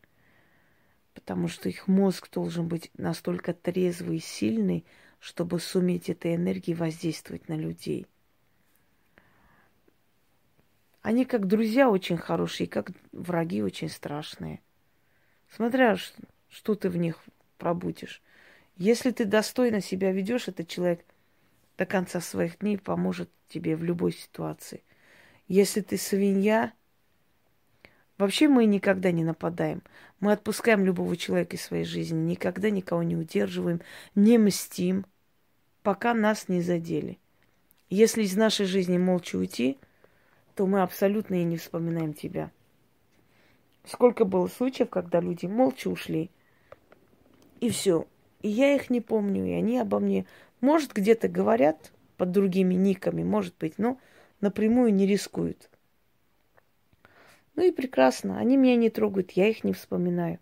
Потому 1.12 1.48
что 1.48 1.68
их 1.68 1.86
мозг 1.86 2.30
должен 2.30 2.66
быть 2.66 2.90
настолько 2.96 3.52
трезвый 3.52 4.16
и 4.16 4.20
сильный, 4.20 4.86
чтобы 5.18 5.60
суметь 5.60 6.08
этой 6.08 6.34
энергией 6.34 6.76
воздействовать 6.76 7.48
на 7.48 7.56
людей. 7.56 8.06
Они 11.04 11.26
как 11.26 11.46
друзья 11.46 11.90
очень 11.90 12.16
хорошие, 12.16 12.66
как 12.66 12.90
враги 13.12 13.62
очень 13.62 13.90
страшные. 13.90 14.62
Смотря 15.54 15.98
что 16.48 16.74
ты 16.74 16.88
в 16.88 16.96
них 16.96 17.18
пробудешь. 17.58 18.22
Если 18.78 19.10
ты 19.10 19.26
достойно 19.26 19.82
себя 19.82 20.12
ведешь, 20.12 20.48
этот 20.48 20.66
человек 20.66 21.04
до 21.76 21.84
конца 21.84 22.22
своих 22.22 22.60
дней 22.60 22.78
поможет 22.78 23.28
тебе 23.50 23.76
в 23.76 23.84
любой 23.84 24.12
ситуации. 24.12 24.82
Если 25.46 25.82
ты 25.82 25.98
свинья, 25.98 26.72
Вообще 28.16 28.48
мы 28.48 28.64
никогда 28.64 29.10
не 29.10 29.24
нападаем. 29.24 29.82
Мы 30.20 30.32
отпускаем 30.32 30.86
любого 30.86 31.16
человека 31.16 31.56
из 31.56 31.62
своей 31.62 31.84
жизни, 31.84 32.16
никогда 32.16 32.70
никого 32.70 33.02
не 33.02 33.16
удерживаем, 33.16 33.82
не 34.14 34.38
мстим, 34.38 35.04
пока 35.82 36.14
нас 36.14 36.48
не 36.48 36.62
задели. 36.62 37.18
Если 37.90 38.22
из 38.22 38.36
нашей 38.36 38.66
жизни 38.66 38.98
молча 38.98 39.34
уйти, 39.36 39.78
то 40.54 40.66
мы 40.66 40.82
абсолютно 40.82 41.34
и 41.34 41.44
не 41.44 41.56
вспоминаем 41.56 42.14
тебя. 42.14 42.50
Сколько 43.84 44.24
было 44.24 44.46
случаев, 44.46 44.88
когда 44.88 45.20
люди 45.20 45.46
молча 45.46 45.88
ушли, 45.88 46.30
и 47.60 47.70
все. 47.70 48.06
И 48.42 48.48
я 48.48 48.74
их 48.74 48.90
не 48.90 49.00
помню, 49.00 49.46
и 49.46 49.52
они 49.52 49.78
обо 49.78 49.98
мне, 49.98 50.26
может, 50.60 50.92
где-то 50.92 51.28
говорят 51.28 51.92
под 52.16 52.30
другими 52.30 52.74
никами, 52.74 53.22
может 53.22 53.54
быть, 53.58 53.78
но 53.78 53.98
напрямую 54.40 54.94
не 54.94 55.06
рискуют. 55.06 55.70
Ну 57.56 57.62
и 57.62 57.70
прекрасно. 57.70 58.38
Они 58.38 58.56
меня 58.56 58.76
не 58.76 58.90
трогают, 58.90 59.32
я 59.32 59.48
их 59.48 59.64
не 59.64 59.72
вспоминаю. 59.72 60.38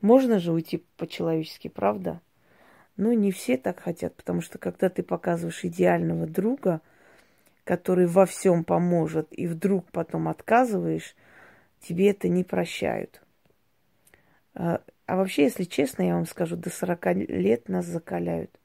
Можно 0.00 0.38
же 0.38 0.52
уйти 0.52 0.84
по-человечески, 0.96 1.68
правда? 1.68 2.20
Но 2.96 3.12
не 3.12 3.32
все 3.32 3.56
так 3.56 3.80
хотят, 3.80 4.14
потому 4.14 4.40
что 4.40 4.58
когда 4.58 4.88
ты 4.88 5.02
показываешь 5.02 5.64
идеального 5.64 6.26
друга, 6.26 6.80
который 7.64 8.06
во 8.06 8.26
всем 8.26 8.64
поможет, 8.64 9.28
и 9.30 9.46
вдруг 9.46 9.90
потом 9.90 10.28
отказываешь, 10.28 11.14
тебе 11.80 12.10
это 12.10 12.28
не 12.28 12.44
прощают. 12.44 13.22
А, 14.54 14.80
а 15.06 15.16
вообще, 15.16 15.44
если 15.44 15.64
честно, 15.64 16.02
я 16.02 16.14
вам 16.14 16.26
скажу, 16.26 16.56
до 16.56 16.70
40 16.70 17.06
лет 17.28 17.68
нас 17.68 17.86
закаляют. 17.86 18.58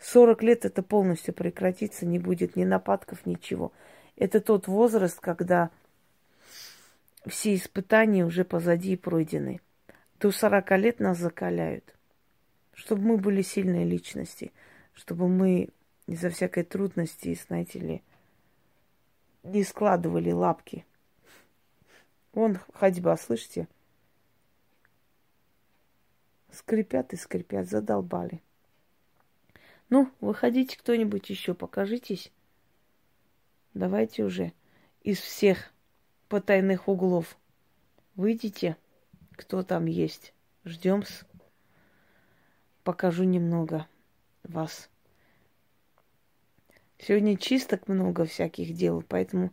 40 0.00 0.42
лет 0.42 0.64
это 0.64 0.82
полностью 0.82 1.32
прекратится, 1.32 2.04
не 2.06 2.18
будет 2.18 2.56
ни 2.56 2.64
нападков, 2.64 3.24
ничего. 3.26 3.72
Это 4.16 4.40
тот 4.40 4.66
возраст, 4.66 5.18
когда 5.20 5.70
все 7.26 7.54
испытания 7.54 8.24
уже 8.24 8.44
позади 8.44 8.92
и 8.92 8.96
пройдены. 8.96 9.60
До 10.20 10.30
40 10.30 10.70
лет 10.78 11.00
нас 11.00 11.18
закаляют, 11.18 11.94
чтобы 12.74 13.02
мы 13.02 13.16
были 13.18 13.42
сильные 13.42 13.84
личности, 13.84 14.52
чтобы 14.94 15.28
мы 15.28 15.68
из-за 16.06 16.30
всякой 16.30 16.64
трудности, 16.64 17.38
знаете 17.46 17.78
ли, 17.78 18.02
не 19.44 19.62
складывали 19.62 20.32
лапки. 20.32 20.84
Вон 22.32 22.58
ходьба, 22.72 23.16
слышите? 23.16 23.68
Скрипят 26.50 27.12
и 27.12 27.16
скрипят, 27.16 27.68
задолбали. 27.68 28.42
Ну, 29.90 30.10
выходите 30.20 30.76
кто-нибудь 30.78 31.30
еще, 31.30 31.54
покажитесь. 31.54 32.32
Давайте 33.74 34.24
уже 34.24 34.52
из 35.02 35.20
всех 35.20 35.72
потайных 36.28 36.88
углов. 36.88 37.36
Выйдите, 38.16 38.76
кто 39.32 39.62
там 39.62 39.86
есть. 39.86 40.32
Ждем 40.64 41.00
-с. 41.00 41.24
Покажу 42.82 43.24
немного 43.24 43.86
вас. 44.42 44.88
Сегодня 46.98 47.36
чисток 47.36 47.88
много 47.88 48.24
всяких 48.24 48.74
дел, 48.74 49.02
поэтому 49.06 49.52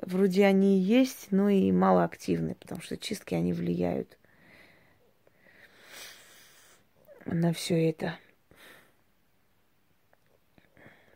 вроде 0.00 0.44
они 0.44 0.78
и 0.78 0.82
есть, 0.82 1.28
но 1.32 1.48
и 1.48 1.72
мало 1.72 2.04
активны, 2.04 2.54
потому 2.54 2.80
что 2.80 2.96
чистки 2.96 3.34
они 3.34 3.52
влияют 3.52 4.18
на 7.24 7.52
все 7.52 7.90
это. 7.90 8.18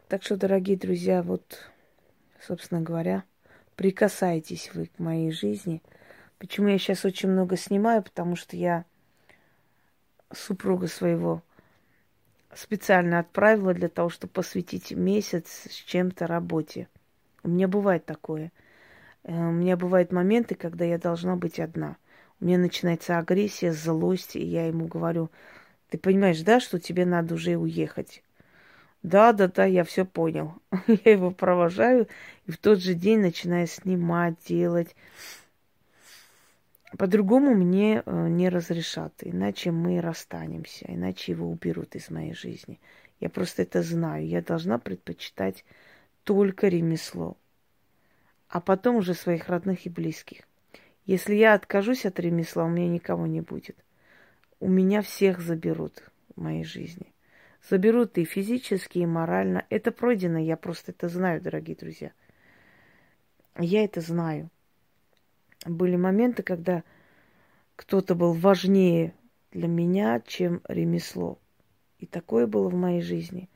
Так 0.08 0.24
что, 0.24 0.36
дорогие 0.36 0.76
друзья, 0.76 1.22
вот, 1.22 1.70
собственно 2.40 2.80
говоря, 2.80 3.22
прикасаетесь 3.76 4.70
вы 4.74 4.86
к 4.86 4.98
моей 4.98 5.30
жизни. 5.30 5.82
Почему 6.38 6.66
я 6.66 6.78
сейчас 6.78 7.04
очень 7.04 7.28
много 7.28 7.56
снимаю? 7.56 8.02
Потому 8.02 8.34
что 8.34 8.56
я 8.56 8.84
супруга 10.32 10.88
своего 10.88 11.42
специально 12.54 13.18
отправила 13.18 13.74
для 13.74 13.88
того, 13.88 14.08
чтобы 14.08 14.32
посвятить 14.32 14.92
месяц 14.92 15.66
с 15.70 15.74
чем-то 15.74 16.26
работе. 16.26 16.88
У 17.42 17.48
меня 17.48 17.68
бывает 17.68 18.04
такое. 18.04 18.52
Э, 19.24 19.32
у 19.32 19.52
меня 19.52 19.76
бывают 19.76 20.12
моменты, 20.12 20.54
когда 20.54 20.84
я 20.84 20.98
должна 20.98 21.36
быть 21.36 21.60
одна. 21.60 21.96
У 22.40 22.46
меня 22.46 22.58
начинается 22.58 23.18
агрессия, 23.18 23.72
злость, 23.72 24.36
и 24.36 24.44
я 24.44 24.66
ему 24.66 24.86
говорю, 24.86 25.30
ты 25.90 25.98
понимаешь, 25.98 26.40
да, 26.40 26.60
что 26.60 26.78
тебе 26.78 27.04
надо 27.04 27.34
уже 27.34 27.56
уехать? 27.56 28.22
Да, 29.02 29.32
да, 29.32 29.48
да, 29.48 29.64
я 29.64 29.84
все 29.84 30.04
понял. 30.04 30.54
я 30.86 31.12
его 31.12 31.30
провожаю 31.30 32.06
и 32.46 32.50
в 32.50 32.58
тот 32.58 32.80
же 32.80 32.94
день 32.94 33.20
начинаю 33.20 33.66
снимать, 33.66 34.34
делать. 34.46 34.94
По-другому 36.98 37.54
мне 37.54 38.02
э, 38.04 38.28
не 38.28 38.48
разрешат, 38.48 39.14
иначе 39.20 39.70
мы 39.70 40.00
расстанемся, 40.00 40.86
иначе 40.88 41.32
его 41.32 41.48
уберут 41.48 41.94
из 41.94 42.10
моей 42.10 42.34
жизни. 42.34 42.80
Я 43.20 43.30
просто 43.30 43.62
это 43.62 43.82
знаю. 43.82 44.26
Я 44.26 44.42
должна 44.42 44.78
предпочитать 44.78 45.64
только 46.24 46.68
ремесло, 46.68 47.36
а 48.48 48.60
потом 48.60 48.96
уже 48.96 49.14
своих 49.14 49.48
родных 49.48 49.86
и 49.86 49.90
близких. 49.90 50.42
Если 51.06 51.34
я 51.34 51.54
откажусь 51.54 52.06
от 52.06 52.18
ремесла, 52.18 52.64
у 52.64 52.68
меня 52.68 52.88
никого 52.88 53.26
не 53.26 53.40
будет. 53.40 53.76
У 54.58 54.68
меня 54.68 55.00
всех 55.02 55.40
заберут 55.40 56.02
в 56.34 56.40
моей 56.40 56.64
жизни. 56.64 57.12
Заберут 57.68 58.18
и 58.18 58.24
физически, 58.24 58.98
и 58.98 59.06
морально. 59.06 59.64
Это 59.70 59.92
пройдено, 59.92 60.38
я 60.38 60.56
просто 60.56 60.92
это 60.92 61.08
знаю, 61.08 61.40
дорогие 61.40 61.76
друзья. 61.76 62.12
Я 63.58 63.84
это 63.84 64.00
знаю. 64.00 64.50
Были 65.66 65.96
моменты, 65.96 66.42
когда 66.42 66.84
кто-то 67.76 68.14
был 68.14 68.32
важнее 68.32 69.14
для 69.52 69.68
меня, 69.68 70.20
чем 70.26 70.62
ремесло. 70.68 71.38
И 71.98 72.06
такое 72.06 72.46
было 72.46 72.68
в 72.68 72.74
моей 72.74 73.02
жизни. 73.02 73.48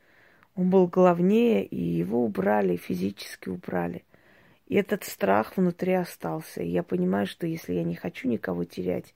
Он 0.55 0.71
был 0.71 0.87
главнее, 0.87 1.65
и 1.65 1.81
его 1.81 2.25
убрали, 2.25 2.77
физически 2.77 3.49
убрали. 3.49 4.05
И 4.67 4.77
этот 4.77 5.05
страх 5.05 5.57
внутри 5.57 5.95
остался. 5.95 6.63
И 6.63 6.69
я 6.69 6.83
понимаю, 6.83 7.27
что 7.27 7.47
если 7.47 7.75
я 7.75 7.85
не 7.85 7.95
хочу 7.95 8.29
никого 8.29 8.65
терять, 8.65 9.15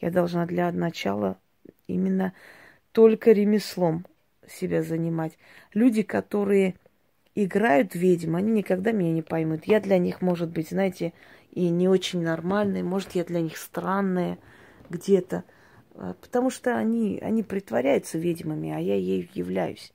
я 0.00 0.10
должна 0.10 0.46
для 0.46 0.70
начала 0.72 1.38
именно 1.86 2.32
только 2.92 3.32
ремеслом 3.32 4.06
себя 4.46 4.82
занимать. 4.82 5.38
Люди, 5.74 6.02
которые 6.02 6.76
играют 7.44 7.94
ведьм, 7.94 8.36
они 8.36 8.50
никогда 8.52 8.92
меня 8.92 9.12
не 9.12 9.22
поймут. 9.22 9.64
Я 9.64 9.80
для 9.80 9.98
них, 9.98 10.20
может 10.22 10.50
быть, 10.50 10.70
знаете, 10.70 11.12
и 11.52 11.68
не 11.68 11.88
очень 11.88 12.22
нормальная, 12.22 12.82
может, 12.82 13.12
я 13.12 13.24
для 13.24 13.40
них 13.40 13.56
странная 13.56 14.38
где-то. 14.90 15.44
А, 15.94 16.14
потому 16.20 16.50
что 16.50 16.76
они, 16.76 17.18
они 17.20 17.42
притворяются 17.42 18.18
ведьмами, 18.18 18.70
а 18.70 18.78
я 18.78 18.94
ей 18.94 19.30
являюсь. 19.34 19.92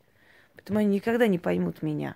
Поэтому 0.56 0.79
они 0.79 0.95
никогда 0.95 1.27
не 1.27 1.39
поймут 1.39 1.82
меня. 1.82 2.15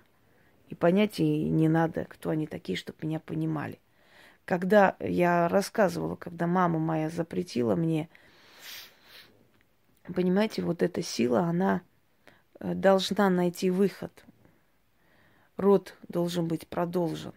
И 0.69 0.75
понять 0.75 1.19
и 1.19 1.49
не 1.49 1.69
надо, 1.69 2.05
кто 2.05 2.29
они 2.29 2.45
такие, 2.47 2.77
чтобы 2.77 2.97
меня 3.01 3.19
понимали. 3.19 3.79
Когда 4.45 4.95
я 4.99 5.47
рассказывала, 5.47 6.15
когда 6.15 6.47
мама 6.47 6.79
моя 6.79 7.09
запретила 7.09 7.75
мне, 7.75 8.09
понимаете, 10.13 10.61
вот 10.61 10.83
эта 10.83 11.01
сила, 11.01 11.41
она 11.41 11.81
Э, 12.59 12.73
должна 12.73 13.29
найти 13.29 13.69
выход. 13.69 14.11
Род 15.57 15.95
должен 16.07 16.47
быть 16.47 16.67
продолжен. 16.67 17.33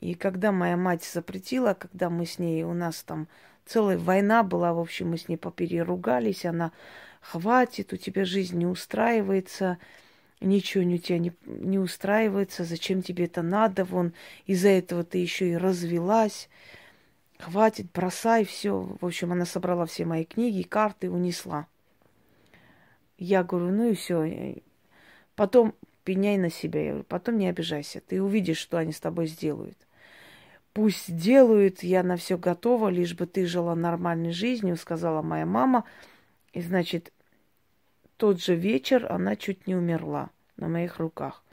И 0.00 0.14
когда 0.14 0.52
моя 0.52 0.76
мать 0.76 1.04
запретила, 1.04 1.74
когда 1.74 2.10
мы 2.10 2.26
с 2.26 2.38
ней, 2.38 2.62
у 2.64 2.74
нас 2.74 3.02
там 3.02 3.28
целая 3.64 3.98
война 3.98 4.42
была, 4.42 4.72
в 4.72 4.78
общем, 4.78 5.10
мы 5.10 5.18
с 5.18 5.28
ней 5.28 5.36
попереругались, 5.36 6.44
она 6.44 6.72
хватит, 7.20 7.92
у 7.92 7.96
тебя 7.96 8.24
жизнь 8.24 8.56
не 8.56 8.66
устраивается, 8.66 9.78
ничего 10.40 10.84
у 10.84 10.98
тебя 10.98 11.18
не, 11.18 11.32
не 11.46 11.78
устраивается, 11.78 12.64
зачем 12.64 13.02
тебе 13.02 13.24
это 13.24 13.42
надо, 13.42 13.84
вон 13.84 14.12
из-за 14.46 14.68
этого 14.68 15.02
ты 15.02 15.18
еще 15.18 15.50
и 15.50 15.56
развелась, 15.56 16.48
хватит, 17.38 17.90
бросай 17.92 18.44
все. 18.44 18.96
В 19.00 19.04
общем, 19.04 19.32
она 19.32 19.44
собрала 19.44 19.86
все 19.86 20.04
мои 20.04 20.24
книги, 20.24 20.62
карты 20.62 21.10
унесла. 21.10 21.66
Я 23.16 23.42
говорю, 23.42 23.70
ну 23.72 23.90
и 23.90 23.94
все. 23.94 24.62
Потом 25.34 25.74
пеняй 26.08 26.38
на 26.38 26.48
себя. 26.48 26.80
Я 26.80 26.88
говорю, 26.92 27.04
потом 27.04 27.36
не 27.36 27.48
обижайся. 27.48 28.00
Ты 28.00 28.22
увидишь, 28.22 28.56
что 28.56 28.78
они 28.78 28.92
с 28.92 29.00
тобой 29.00 29.26
сделают. 29.26 29.76
Пусть 30.72 31.14
делают, 31.14 31.82
я 31.82 32.02
на 32.02 32.16
все 32.16 32.38
готова, 32.38 32.88
лишь 32.88 33.14
бы 33.14 33.26
ты 33.26 33.44
жила 33.44 33.74
нормальной 33.74 34.32
жизнью, 34.32 34.78
сказала 34.78 35.20
моя 35.20 35.44
мама. 35.44 35.84
И, 36.54 36.62
значит, 36.62 37.12
тот 38.16 38.40
же 38.40 38.54
вечер 38.54 39.12
она 39.12 39.36
чуть 39.36 39.66
не 39.66 39.76
умерла 39.76 40.30
на 40.56 40.68
моих 40.68 40.98
руках. 40.98 41.44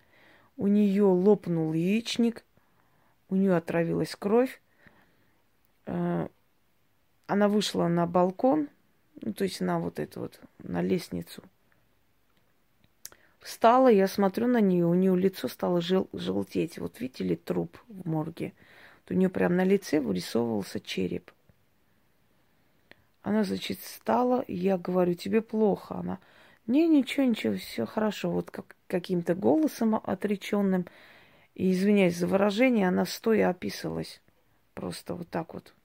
У 0.56 0.68
нее 0.68 1.04
лопнул 1.04 1.74
яичник, 1.74 2.46
у 3.28 3.36
нее 3.36 3.58
отравилась 3.58 4.16
кровь. 4.16 4.62
Э, 5.86 6.30
она 7.28 7.50
вышла 7.50 7.90
на 7.90 8.08
балкон, 8.08 8.70
ну, 9.20 9.34
то 9.34 9.44
есть 9.44 9.60
на 9.60 9.82
вот 9.82 10.00
эту 10.00 10.22
вот, 10.22 10.40
на 10.60 10.82
лестницу– 10.82 11.44
Встала, 13.46 13.90
я 13.90 14.08
смотрю 14.08 14.48
на 14.48 14.60
нее, 14.60 14.88
у 14.88 14.96
нее 14.96 15.16
лицо 15.16 15.48
стало 15.48 15.80
жел- 15.80 16.10
желтеть. 16.14 16.80
Вот 16.80 17.00
видели 17.00 17.36
труп 17.36 17.78
в 17.88 18.10
морге? 18.10 18.54
у 19.08 19.14
нее 19.14 19.30
прям 19.30 19.56
на 19.56 19.64
лице 19.64 20.00
вырисовывался 20.00 20.80
череп. 20.80 21.32
Она, 23.22 23.44
значит, 23.44 23.78
встала, 23.78 24.42
и 24.42 24.56
я 24.56 24.80
говорю, 24.80 25.14
тебе 25.14 25.44
плохо. 25.44 25.94
Она, 25.94 26.18
не, 26.66 26.88
ничего, 26.88 27.24
ничего, 27.24 27.56
все 27.58 27.86
хорошо. 27.86 28.32
Вот 28.32 28.50
как, 28.50 28.76
каким-то 28.88 29.36
голосом 29.36 29.94
отреченным. 29.94 30.88
И, 31.54 31.72
извиняюсь 31.72 32.18
за 32.18 32.26
выражение, 32.26 32.88
она 32.88 33.06
стоя 33.06 33.50
описалась. 33.50 34.24
Просто 34.74 35.14
вот 35.14 35.30
так 35.30 35.54
вот. 35.54 35.76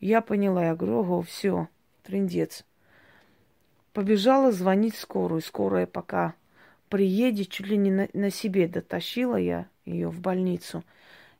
Я 0.00 0.22
поняла, 0.22 0.64
я 0.64 0.74
говорю, 0.74 1.00
ого, 1.00 1.20
все, 1.20 1.68
трендец. 2.02 2.64
Побежала 3.92 4.52
звонить 4.52 4.96
скорую. 4.96 5.42
Скорая 5.42 5.86
пока 5.86 6.34
приедет, 6.94 7.48
чуть 7.48 7.66
ли 7.66 7.76
не 7.76 7.90
на, 7.90 8.08
на 8.12 8.30
себе 8.30 8.68
дотащила 8.68 9.34
я 9.34 9.66
ее 9.84 10.10
в 10.10 10.20
больницу. 10.20 10.84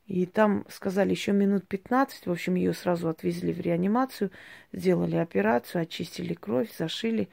И 0.08 0.26
там 0.26 0.66
сказали 0.68 1.10
еще 1.10 1.30
минут 1.30 1.68
15. 1.68 2.26
В 2.26 2.32
общем, 2.32 2.56
ее 2.56 2.74
сразу 2.74 3.08
отвезли 3.08 3.52
в 3.52 3.60
реанимацию, 3.60 4.32
сделали 4.72 5.14
операцию, 5.14 5.82
очистили 5.82 6.34
кровь, 6.34 6.76
зашили. 6.76 7.28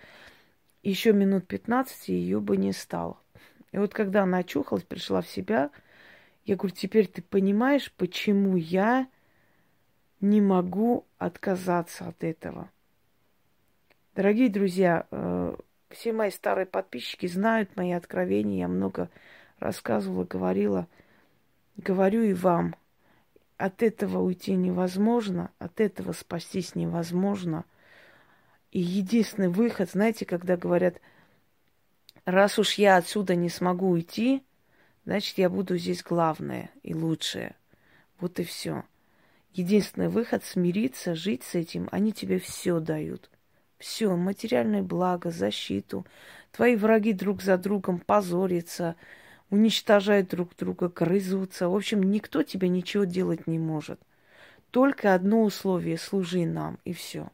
Еще 0.84 1.14
минут 1.14 1.48
15 1.48 2.10
ее 2.10 2.40
бы 2.40 2.58
не 2.58 2.74
стало. 2.74 3.18
И 3.72 3.80
вот 3.80 3.92
когда 3.92 4.22
она 4.22 4.38
очухалась, 4.38 4.84
пришла 4.84 5.24
в 5.24 5.28
себя, 5.28 5.72
я 6.46 6.56
говорю, 6.56 6.76
теперь 6.76 7.08
ты 7.08 7.24
понимаешь, 7.24 7.92
почему 7.92 8.56
я 8.56 9.08
не 10.20 10.42
могу 10.42 11.08
отказаться 11.18 12.08
от 12.08 12.24
этого. 12.24 12.70
Дорогие 14.14 14.50
друзья, 14.50 15.08
э, 15.10 15.56
все 15.94 16.14
мои 16.14 16.32
старые 16.32 16.66
подписчики 16.66 17.28
знают 17.28 17.76
мои 17.76 17.92
откровения. 17.92 18.60
Я 18.60 18.68
много 18.68 19.10
рассказывала, 19.60 20.24
говорила– 20.24 20.88
Говорю 21.78 22.22
и 22.22 22.34
вам, 22.34 22.76
от 23.58 23.82
этого 23.82 24.20
уйти 24.20 24.54
невозможно, 24.54 25.52
от 25.58 25.80
этого 25.80 26.12
спастись 26.12 26.76
невозможно. 26.76 27.66
И 28.72 28.80
единственный 28.80 29.48
выход, 29.48 29.90
знаете, 29.90 30.26
когда 30.26 30.58
говорят, 30.58 31.02
раз 32.26 32.60
уж 32.60 32.74
я 32.76 32.98
отсюда 32.98 33.36
не 33.36 33.50
смогу 33.50 33.90
уйти, 33.90 34.44
значит, 35.06 35.38
я 35.38 35.50
буду 35.50 35.78
здесь 35.78 36.04
главное 36.04 36.70
и 36.84 36.94
лучшее. 36.94 37.56
Вот 38.20 38.40
и 38.40 38.44
все. 38.44 38.84
Единственный 39.54 40.10
выход 40.10 40.44
смириться, 40.44 41.16
жить 41.16 41.44
с 41.44 41.56
этим, 41.56 41.90
они 41.92 42.14
тебе 42.14 42.38
все 42.38 42.80
дают. 42.80 43.30
Все, 43.82 44.16
материальное 44.16 44.84
благо, 44.84 45.32
защиту. 45.32 46.06
Твои 46.52 46.76
враги 46.76 47.14
друг 47.14 47.42
за 47.42 47.58
другом 47.58 47.98
позорятся, 47.98 48.96
уничтожают 49.50 50.30
друг 50.30 50.56
друга, 50.56 50.88
грызутся. 50.88 51.68
В 51.68 51.76
общем, 51.76 52.04
никто 52.04 52.44
тебе 52.44 52.70
ничего 52.70 53.06
делать 53.06 53.48
не 53.48 53.58
может. 53.58 54.00
Только 54.70 55.16
одно 55.16 55.42
условие– 55.42 55.98
служи 55.98 56.46
нам, 56.46 56.78
и 56.86 56.94
все. 56.94 57.32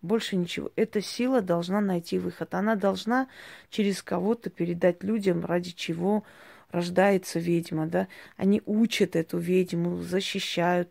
Больше 0.00 0.36
ничего. 0.36 0.72
Эта 0.76 1.02
сила 1.02 1.42
должна 1.42 1.82
найти 1.82 2.18
выход. 2.18 2.54
Она 2.54 2.74
должна 2.74 3.28
через 3.68 4.02
кого-то 4.02 4.48
передать 4.48 5.04
людям, 5.04 5.44
ради 5.44 5.72
чего 5.72 6.24
рождается 6.70 7.38
ведьма. 7.38 7.86
Да? 7.86 8.08
Они 8.38 8.62
учат 8.64 9.14
эту 9.14 9.36
ведьму, 9.36 9.98
защищают, 9.98 10.88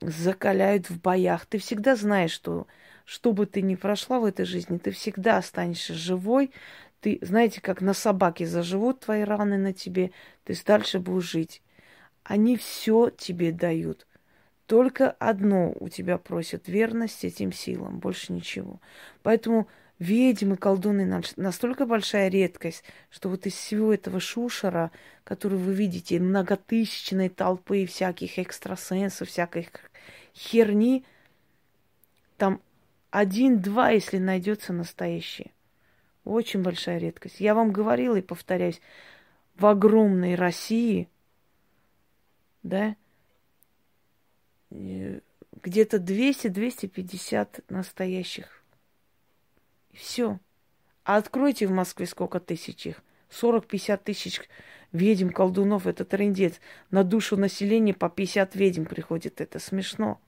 закаляют 0.00 0.90
в 0.90 1.00
боях. 1.00 1.44
Ты 1.46 1.58
всегда 1.58 1.96
знаешь, 1.96 2.30
что 2.30 2.68
что 3.10 3.32
бы 3.32 3.44
ты 3.44 3.60
ни 3.60 3.74
прошла 3.74 4.20
в 4.20 4.24
этой 4.24 4.44
жизни, 4.44 4.78
ты 4.78 4.92
всегда 4.92 5.38
останешься 5.38 5.94
живой, 5.94 6.52
ты, 7.00 7.18
знаете, 7.22 7.60
как 7.60 7.80
на 7.80 7.92
собаке 7.92 8.46
заживут 8.46 9.00
твои 9.00 9.22
раны 9.22 9.58
на 9.58 9.72
тебе, 9.72 10.12
ты 10.44 10.54
дальше 10.64 11.00
будешь 11.00 11.28
жить. 11.28 11.60
Они 12.22 12.56
все 12.56 13.10
тебе 13.10 13.50
дают. 13.50 14.06
Только 14.66 15.10
одно 15.10 15.74
у 15.80 15.88
тебя 15.88 16.18
просят 16.18 16.68
верность 16.68 17.24
этим 17.24 17.52
силам, 17.52 17.98
больше 17.98 18.32
ничего. 18.32 18.80
Поэтому 19.24 19.66
ведьмы, 19.98 20.56
колдуны 20.56 21.04
настолько 21.34 21.86
большая 21.86 22.28
редкость, 22.28 22.84
что 23.10 23.28
вот 23.28 23.44
из 23.44 23.54
всего 23.54 23.92
этого 23.92 24.20
шушера, 24.20 24.92
который 25.24 25.58
вы 25.58 25.74
видите, 25.74 26.20
многотысячной 26.20 27.28
толпы 27.28 27.86
всяких 27.86 28.38
экстрасенсов, 28.38 29.30
всякой 29.30 29.68
херни, 30.32 31.04
там 32.36 32.60
один-два, 33.10 33.90
если 33.90 34.18
найдется 34.18 34.72
настоящий. 34.72 35.52
Очень 36.24 36.62
большая 36.62 36.98
редкость. 36.98 37.40
Я 37.40 37.54
вам 37.54 37.72
говорила 37.72 38.16
и 38.16 38.22
повторяюсь, 38.22 38.80
в 39.56 39.66
огромной 39.66 40.36
России, 40.36 41.08
да, 42.62 42.96
э, 44.70 45.20
где-то 45.62 45.98
200-250 45.98 47.64
настоящих. 47.68 48.62
Все. 49.92 50.38
А 51.04 51.16
откройте 51.16 51.66
в 51.66 51.72
Москве 51.72 52.06
сколько 52.06 52.40
тысяч 52.40 52.86
их. 52.86 53.02
40-50 53.30 54.00
тысяч 54.02 54.40
ведьм, 54.92 55.30
колдунов, 55.30 55.86
это 55.86 56.04
трендец. 56.04 56.60
На 56.90 57.04
душу 57.04 57.36
населения 57.36 57.94
по 57.94 58.08
50 58.08 58.54
ведьм 58.54 58.84
приходит. 58.84 59.40
Это 59.40 59.58
смешно. 59.58 60.20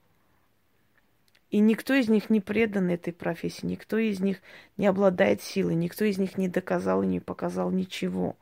И 1.52 1.58
никто 1.58 1.92
из 1.92 2.08
них 2.08 2.30
не 2.30 2.40
предан 2.40 2.88
этой 2.88 3.12
профессии, 3.12 3.66
никто 3.66 3.98
из 3.98 4.20
них 4.20 4.38
не 4.78 4.86
обладает 4.86 5.42
силой, 5.42 5.74
никто 5.74 6.06
из 6.06 6.16
них 6.16 6.38
не 6.38 6.48
доказал 6.48 7.02
и 7.02 7.06
не 7.06 7.20
показал 7.20 7.70
ничего. 7.70 8.36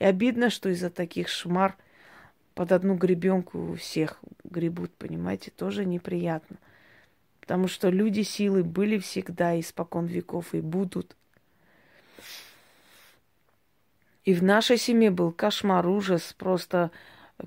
И 0.00 0.04
обидно, 0.04 0.50
что 0.50 0.68
из-за 0.68 0.90
таких 0.90 1.28
шмар 1.28 1.76
под 2.56 2.72
одну 2.72 2.96
гребенку 2.96 3.76
всех 3.76 4.18
гребут, 4.42 4.90
понимаете, 4.94 5.52
тоже 5.52 5.84
неприятно. 5.84 6.56
Потому 7.40 7.68
что 7.68 7.90
люди 7.90 8.22
силы 8.22 8.64
были 8.64 8.98
всегда, 8.98 9.58
испокон 9.60 10.06
веков, 10.06 10.52
и 10.52 10.60
будут. 10.60 11.14
И 14.24 14.34
в 14.34 14.42
нашей 14.42 14.78
семье 14.78 15.12
был 15.12 15.30
кошмар, 15.30 15.86
ужас. 15.86 16.34
Просто 16.36 16.90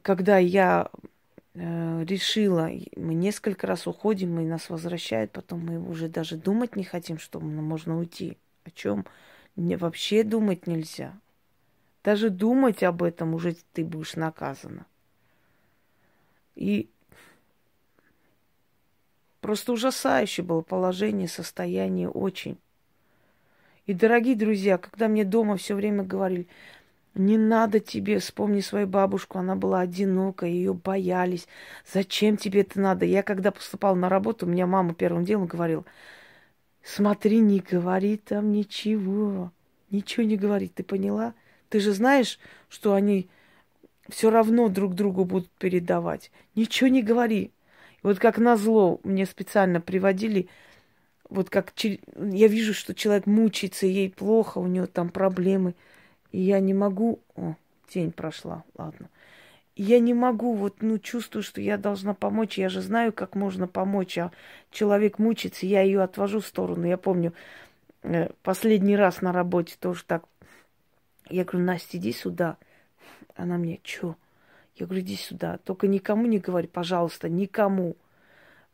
когда 0.03 0.37
я 0.37 0.89
решила, 1.55 2.69
мы 2.95 3.13
несколько 3.13 3.67
раз 3.67 3.87
уходим, 3.87 4.39
и 4.39 4.45
нас 4.45 4.69
возвращают, 4.69 5.31
потом 5.31 5.65
мы 5.65 5.79
уже 5.79 6.07
даже 6.07 6.37
думать 6.37 6.75
не 6.75 6.83
хотим, 6.83 7.17
что 7.17 7.39
можно 7.39 7.97
уйти. 7.97 8.37
О 8.65 8.71
чем 8.71 9.05
вообще 9.55 10.23
думать 10.23 10.67
нельзя. 10.67 11.13
Даже 12.03 12.29
думать 12.29 12.83
об 12.83 13.03
этом 13.03 13.33
уже 13.33 13.55
ты 13.73 13.83
будешь 13.83 14.15
наказана. 14.15 14.85
И 16.55 16.89
просто 19.41 19.73
ужасающее 19.73 20.45
было 20.45 20.61
положение, 20.61 21.27
состояние 21.27 22.09
очень. 22.09 22.57
И, 23.85 23.93
дорогие 23.93 24.35
друзья, 24.35 24.77
когда 24.77 25.07
мне 25.07 25.25
дома 25.25 25.57
все 25.57 25.73
время 25.73 26.03
говорили, 26.03 26.47
не 27.15 27.37
надо 27.37 27.79
тебе, 27.79 28.19
вспомни 28.19 28.61
свою 28.61 28.87
бабушку, 28.87 29.39
она 29.39 29.55
была 29.55 29.81
одинока, 29.81 30.45
ее 30.45 30.73
боялись. 30.73 31.47
Зачем 31.91 32.37
тебе 32.37 32.61
это 32.61 32.79
надо? 32.79 33.05
Я 33.05 33.23
когда 33.23 33.51
поступала 33.51 33.95
на 33.95 34.09
работу, 34.09 34.45
у 34.45 34.49
меня 34.49 34.67
мама 34.67 34.93
первым 34.93 35.25
делом 35.25 35.47
говорила, 35.47 35.85
смотри, 36.83 37.39
не 37.39 37.59
говори 37.59 38.17
там 38.17 38.51
ничего, 38.51 39.51
ничего 39.89 40.25
не 40.25 40.37
говори, 40.37 40.67
ты 40.67 40.83
поняла? 40.83 41.33
Ты 41.69 41.79
же 41.79 41.93
знаешь, 41.93 42.39
что 42.69 42.93
они 42.93 43.29
все 44.07 44.29
равно 44.29 44.69
друг 44.69 44.95
другу 44.95 45.25
будут 45.25 45.49
передавать. 45.51 46.31
Ничего 46.55 46.89
не 46.89 47.03
говори. 47.03 47.51
И 48.01 48.07
вот 48.07 48.17
как 48.19 48.37
назло 48.37 48.99
мне 49.03 49.25
специально 49.25 49.81
приводили, 49.81 50.47
вот 51.29 51.49
как 51.49 51.73
я 51.83 52.47
вижу, 52.47 52.73
что 52.73 52.95
человек 52.95 53.25
мучается, 53.25 53.85
ей 53.85 54.09
плохо, 54.09 54.59
у 54.59 54.67
него 54.67 54.85
там 54.85 55.09
проблемы– 55.09 55.73
я 56.31 56.59
не 56.59 56.73
могу... 56.73 57.19
О, 57.35 57.55
тень 57.87 58.11
прошла, 58.11 58.63
ладно. 58.77 59.09
Я 59.75 59.99
не 59.99 60.13
могу, 60.13 60.55
вот, 60.55 60.81
ну, 60.81 60.99
чувствую, 60.99 61.41
что 61.41 61.61
я 61.61 61.77
должна 61.77 62.13
помочь. 62.13 62.57
Я 62.57 62.67
же 62.69 62.81
знаю, 62.81 63.13
как 63.13 63.35
можно 63.35 63.65
помочь, 63.67 64.17
а 64.17 64.31
человек 64.71 65.19
мучится, 65.19 65.65
я 65.65 65.81
ее 65.81 66.01
отвожу 66.01 66.41
в 66.41 66.45
сторону. 66.45 66.85
Я 66.85 66.97
помню, 66.97 67.33
э, 68.03 68.29
последний 68.43 68.97
раз 68.97 69.21
на 69.21 69.31
работе 69.31 69.75
тоже 69.79 70.03
так. 70.05 70.25
Я 71.29 71.45
говорю, 71.45 71.65
Настя, 71.65 71.97
иди 71.97 72.11
сюда. 72.11 72.57
Она 73.35 73.57
мне, 73.57 73.79
что? 73.83 74.15
Я 74.75 74.85
говорю, 74.85 75.01
иди 75.01 75.15
сюда. 75.15 75.59
Только 75.63 75.87
никому 75.87 76.25
не 76.25 76.39
говори, 76.39 76.67
пожалуйста, 76.67 77.29
никому. 77.29 77.95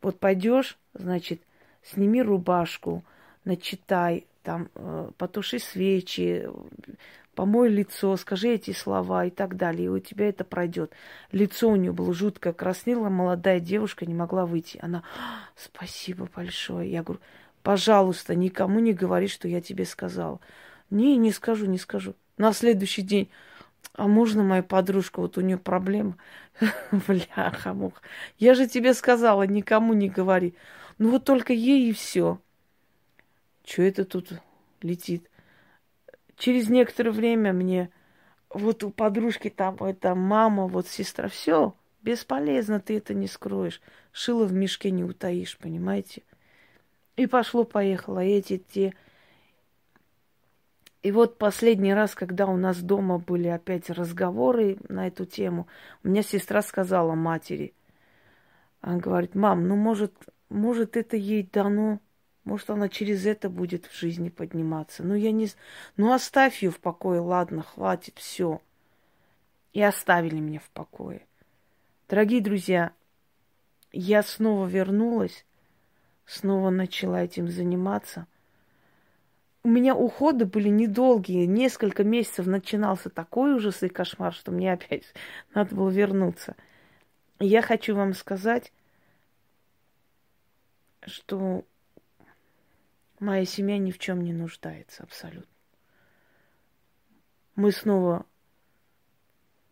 Вот 0.02 0.20
пойдешь, 0.20 0.78
значит, 0.94 1.42
сними 1.84 2.22
рубашку, 2.22 3.04
начитай, 3.44 4.26
там, 4.46 4.70
э, 4.76 5.10
потуши 5.18 5.60
свечи, 5.60 6.48
помой 7.34 7.70
лицо, 7.70 8.16
скажи 8.16 8.50
эти 8.50 8.72
слова 8.72 9.26
и 9.26 9.32
так 9.32 9.58
далее, 9.58 9.86
и 9.86 9.90
у 9.90 10.00
тебя 10.00 10.30
это 10.30 10.46
пройдет. 10.46 10.94
Лицо 11.32 11.70
у 11.70 11.76
нее 11.76 11.92
было 11.92 12.14
жутко 12.14 12.54
краснело, 12.54 13.10
молодая 13.10 13.60
девушка 13.60 14.06
не 14.06 14.14
могла 14.14 14.46
выйти. 14.46 14.80
Она, 14.82 15.04
«А, 15.18 15.50
спасибо 15.58 16.30
большое. 16.34 16.92
Я 16.92 17.04
говорю, 17.04 17.22
пожалуйста, 17.64 18.36
никому 18.36 18.80
не 18.80 18.94
говори, 18.94 19.28
что 19.28 19.48
я 19.48 19.60
тебе 19.60 19.86
сказала. 19.86 20.40
Не, 20.92 21.18
не 21.18 21.32
скажу, 21.32 21.66
не 21.66 21.80
скажу. 21.80 22.14
На 22.38 22.54
следующий 22.54 23.02
день 23.02 23.30
а 23.94 24.08
можно 24.08 24.44
моя 24.44 24.64
подружка, 24.64 25.22
вот 25.22 25.38
у 25.38 25.42
нее 25.42 25.58
проблема? 25.58 26.18
Бляха, 27.08 27.74
мух. 27.74 28.02
Я 28.38 28.54
же 28.54 28.68
тебе 28.68 28.94
сказала, 28.94 29.44
никому 29.44 29.94
не 29.94 30.10
говори. 30.10 30.56
Ну 30.98 31.12
вот 31.12 31.26
только 31.26 31.54
ей 31.54 31.90
и 31.90 31.94
все. 31.94 32.40
Что 33.66 33.82
это 33.82 34.06
тут 34.06 34.32
летит? 34.82 35.30
Через 36.38 36.70
некоторое 36.70 37.12
время 37.12 37.52
мне 37.52 37.90
вот 38.50 38.84
у 38.84 38.92
подружки 38.92 39.50
там 39.50 39.76
это 39.78 40.16
мама, 40.16 40.68
вот 40.68 40.88
сестра, 40.88 41.28
все, 41.28 41.76
бесполезно, 42.02 42.80
ты 42.80 42.98
это 42.98 43.14
не 43.14 43.28
скроешь. 43.28 43.82
Шило 44.12 44.46
в 44.46 44.54
мешке 44.54 44.92
не 44.92 45.04
утаишь, 45.04 45.58
понимаете? 45.58 46.24
И 47.16 47.28
пошло-поехало. 47.28 48.20
Эти, 48.20 48.58
те. 48.58 48.94
И 51.02 51.12
вот 51.12 51.38
последний 51.38 51.94
раз, 51.94 52.16
когда 52.16 52.48
у 52.48 52.58
нас 52.58 52.82
дома 52.82 53.20
были 53.20 53.48
опять 53.48 53.90
разговоры 53.90 54.78
на 54.90 55.08
эту 55.08 55.26
тему, 55.26 55.68
у 56.04 56.10
меня 56.10 56.24
сестра 56.24 56.62
сказала 56.62 57.14
матери, 57.14 57.74
она 58.82 58.98
говорит, 58.98 59.36
мам, 59.36 59.68
ну 59.68 59.76
может, 59.76 60.14
может 60.50 60.98
это 60.98 61.16
ей 61.16 61.44
дано, 61.52 62.00
может 62.46 62.70
она 62.70 62.88
через 62.90 63.26
это 63.26 63.50
будет 63.50 63.88
в 63.88 64.00
жизни 64.00 64.30
подниматься. 64.30 65.04
Ну 65.04 65.16
я 65.16 65.32
не, 65.32 65.50
ну 65.98 66.14
оставь 66.14 66.62
ее 66.62 66.70
в 66.70 66.80
покое, 66.80 67.20
ладно, 67.20 67.64
хватит, 67.64 68.20
все. 68.20 68.62
И 69.74 69.82
оставили 69.82 70.40
меня 70.40 70.60
в 70.60 70.70
покое. 70.70 71.26
Дорогие 72.08 72.40
друзья, 72.40 72.94
я 73.92 74.22
снова 74.22 74.68
вернулась, 74.68 75.44
снова 76.26 76.70
начала 76.70 77.24
этим 77.24 77.50
заниматься. 77.50 78.28
У 79.64 79.68
меня 79.68 79.96
уходы 79.96 80.46
были 80.46 80.70
недолгие, 80.70 81.48
несколько 81.48 82.04
месяцев 82.04 82.46
начинался 82.46 83.10
такой 83.10 83.56
ужас 83.56 83.82
и 83.82 83.90
кошмар, 83.90 84.32
что 84.34 84.52
мне 84.52 84.72
опять 84.72 85.04
надо 85.56 85.76
было 85.76 85.90
вернуться. 85.90 86.56
Я 87.40 87.64
хочу 87.64 87.96
вам 87.96 88.14
сказать, 88.14 88.72
что 91.08 91.66
моя 93.20 93.46
семья 93.46 93.78
ни 93.78 93.92
в 93.92 94.00
чем 94.00 94.22
не 94.22 94.34
нуждается 94.34 95.04
абсолютно. 95.04 95.52
Мы 97.56 97.72
снова 97.72 98.26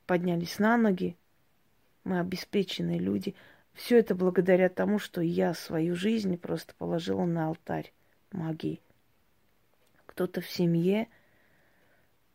поднялись 0.06 0.60
на 0.60 0.78
ноги, 0.78 1.18
мы 2.04 2.20
обеспеченные 2.20 3.00
люди– 3.00 3.36
все 3.74 4.00
это 4.00 4.16
благодаря 4.16 4.70
тому, 4.70 5.00
что 5.00 5.22
я 5.22 5.54
свою 5.54 5.96
жизнь 5.96 6.38
просто 6.38 6.74
положила 6.76 7.26
на 7.26 7.48
алтарь 7.48 7.92
магии. 8.32 8.82
Кто-то 10.06 10.42
в 10.42 10.50
семье 10.50 11.08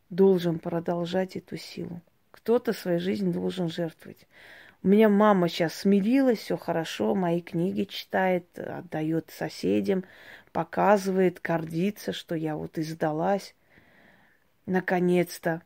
должен 0.09 0.59
продолжать 0.59 1.37
эту 1.37 1.55
силу. 1.55 2.01
Кто-то 2.31 2.73
свою 2.73 2.99
жизнь 2.99 3.31
должен 3.31 3.69
жертвовать. 3.69 4.27
У 4.83 4.87
меня 4.87 5.09
мама 5.09 5.49
сейчас 5.49 5.73
смирилась, 5.73 6.39
все 6.39 6.57
хорошо, 6.57 7.15
мои 7.15 7.41
книги 7.41 7.83
читает, 7.83 8.57
отдает 8.57 9.29
соседям, 9.29 10.05
показывает, 10.51 11.41
гордится, 11.41 12.13
что 12.13 12.35
я 12.35 12.55
вот 12.55 12.77
издалась. 12.77 13.55
Наконец-то. 14.65 15.61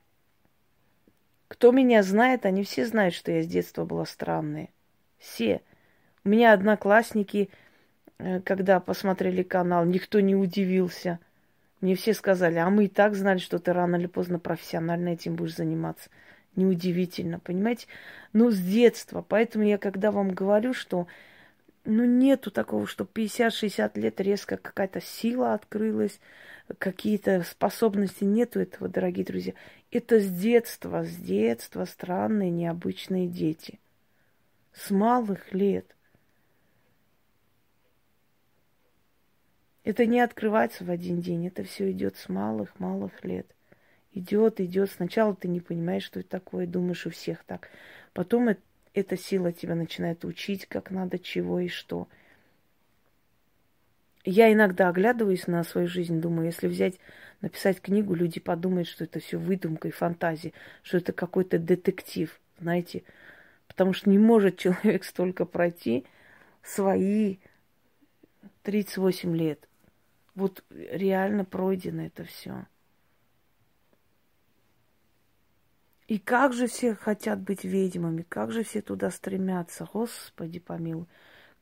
Кто 1.48 1.72
меня 1.72 2.04
знает, 2.04 2.46
они 2.46 2.64
все 2.64 2.86
знают, 2.86 3.14
что 3.14 3.32
я 3.32 3.44
с 3.44 3.48
детства 3.48 3.86
была 3.86 4.06
странная. 4.06 4.70
Все. 5.18 5.62
У 6.24 6.30
меня 6.30 6.54
одноклассники, 6.54 7.50
э, 8.18 8.40
когда 8.42 8.80
посмотрели 8.80 9.44
канал, 9.44 9.86
никто 9.86 10.20
не 10.20 10.36
удивился. 10.36 11.20
Мне 11.82 11.96
все 11.96 12.14
сказали, 12.14 12.58
а 12.60 12.70
мы 12.70 12.86
и 12.86 12.88
так 12.88 13.14
знали, 13.14 13.40
что 13.40 13.60
ты 13.60 13.74
рано 13.74 13.98
или 13.98 14.08
поздно 14.08 14.40
профессионально 14.40 15.10
этим 15.10 15.36
будешь 15.36 15.56
заниматься. 15.56 16.10
Неудивительно, 16.56 17.40
понимаете? 17.40 17.88
Ну, 18.32 18.52
с 18.52 18.58
детства. 18.58 19.26
Поэтому 19.28 19.66
я, 19.66 19.78
когда 19.78 20.12
вам 20.12 20.32
говорю, 20.32 20.74
что 20.74 21.08
ну, 21.86 22.06
нету 22.06 22.52
такого, 22.52 22.88
что 22.88 23.04
50-60 23.04 24.00
лет 24.00 24.22
резко 24.22 24.58
какая-то 24.58 25.02
сила 25.02 25.54
открылась, 25.54 26.20
какие-то 26.78 27.44
способности. 27.44 28.24
Нету 28.24 28.60
этого, 28.60 28.90
дорогие 28.90 29.26
друзья. 29.26 29.54
Это 29.92 30.20
с 30.20 30.30
детства, 30.30 31.04
с 31.04 31.16
детства 31.16 31.86
странные, 31.86 32.50
необычные 32.50 33.28
дети 33.28 33.80
с 34.74 34.90
малых 34.90 35.54
лет. 35.54 35.86
Это 39.84 40.06
не 40.06 40.22
открывается 40.22 40.86
в 40.86 40.90
один 40.90 41.22
день, 41.22 41.48
это 41.48 41.64
все 41.64 41.92
идет 41.92 42.16
с 42.16 42.30
малых-малых 42.30 43.24
лет. 43.24 43.48
Идет, 44.14 44.62
идет. 44.62 44.92
Сначала 44.92 45.36
ты 45.36 45.48
не 45.48 45.60
понимаешь, 45.60 46.04
что 46.04 46.22
это 46.22 46.30
такое, 46.30 46.68
думаешь, 46.68 47.06
у 47.06 47.10
всех 47.10 47.44
так. 47.44 47.70
Потом 48.14 48.50
это, 48.50 48.62
эта 48.94 49.18
сила 49.18 49.52
тебя 49.52 49.76
начинает 49.76 50.24
учить, 50.26 50.66
как 50.68 50.92
надо, 50.92 51.20
чего 51.20 51.60
и 51.60 51.68
что. 51.68 52.08
Я 54.24 54.52
иногда 54.54 54.90
оглядываюсь 54.90 55.48
на 55.48 55.64
свою 55.64 55.88
жизнь, 55.88 56.22
думаю, 56.22 56.46
если 56.46 56.68
взять, 56.68 57.00
написать 57.42 57.82
книгу, 57.82 58.14
люди 58.14 58.40
подумают, 58.40 58.88
что 58.88 59.04
это 59.04 59.20
все 59.20 59.38
выдумка 59.38 59.90
и 59.90 59.92
фантазия, 59.92 60.54
что 60.82 60.98
это 60.98 61.12
какой-то 61.12 61.60
детектив, 61.60 62.40
знаете. 62.60 63.04
Потому 63.68 63.94
что 63.94 64.10
не 64.10 64.18
может 64.18 64.58
человек 64.60 65.04
столько 65.04 65.46
пройти 65.46 66.06
свои 66.62 67.38
38 68.62 69.36
лет. 69.36 69.68
Вот 70.36 70.64
реально 70.70 71.44
пройдено 71.44 72.06
это 72.06 72.24
все. 72.24 72.66
И 76.14 76.20
как 76.20 76.54
же 76.54 76.68
все 76.68 76.94
хотят 76.94 77.40
быть 77.40 77.64
ведьмами, 77.64 78.24
как 78.30 78.52
же 78.52 78.64
все 78.64 78.84
туда 78.84 79.10
стремятся, 79.10 79.90
Господи 79.92 80.60
помилуй, 80.60 81.08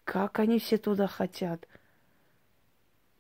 как 0.04 0.40
они 0.40 0.60
все 0.60 0.78
туда 0.78 1.08
хотят. 1.08 1.70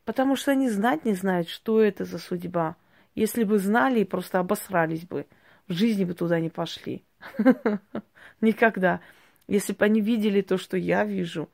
Потому 0.03 0.35
что 0.35 0.51
они 0.51 0.69
знать 0.69 1.05
не 1.05 1.13
знают, 1.13 1.47
что 1.47 1.81
это 1.81 2.03
за 2.03 2.17
судьба. 2.17 2.75
Если 3.15 3.45
бы 3.45 3.59
знали, 3.59 4.03
просто 4.03 4.39
обосрались 4.39 5.05
бы, 5.05 5.25
в 5.69 5.71
жизни 5.71 6.03
бы 6.03 6.15
туда 6.15 6.41
не 6.41 6.49
пошли. 6.49 7.05
Никогда. 8.41 8.99
Если 9.47 9.71
бы 9.71 9.85
они 9.85 10.01
видели 10.01 10.41
то, 10.41 10.57
что 10.57 10.75
я 10.75 11.05
вижу. 11.05 11.47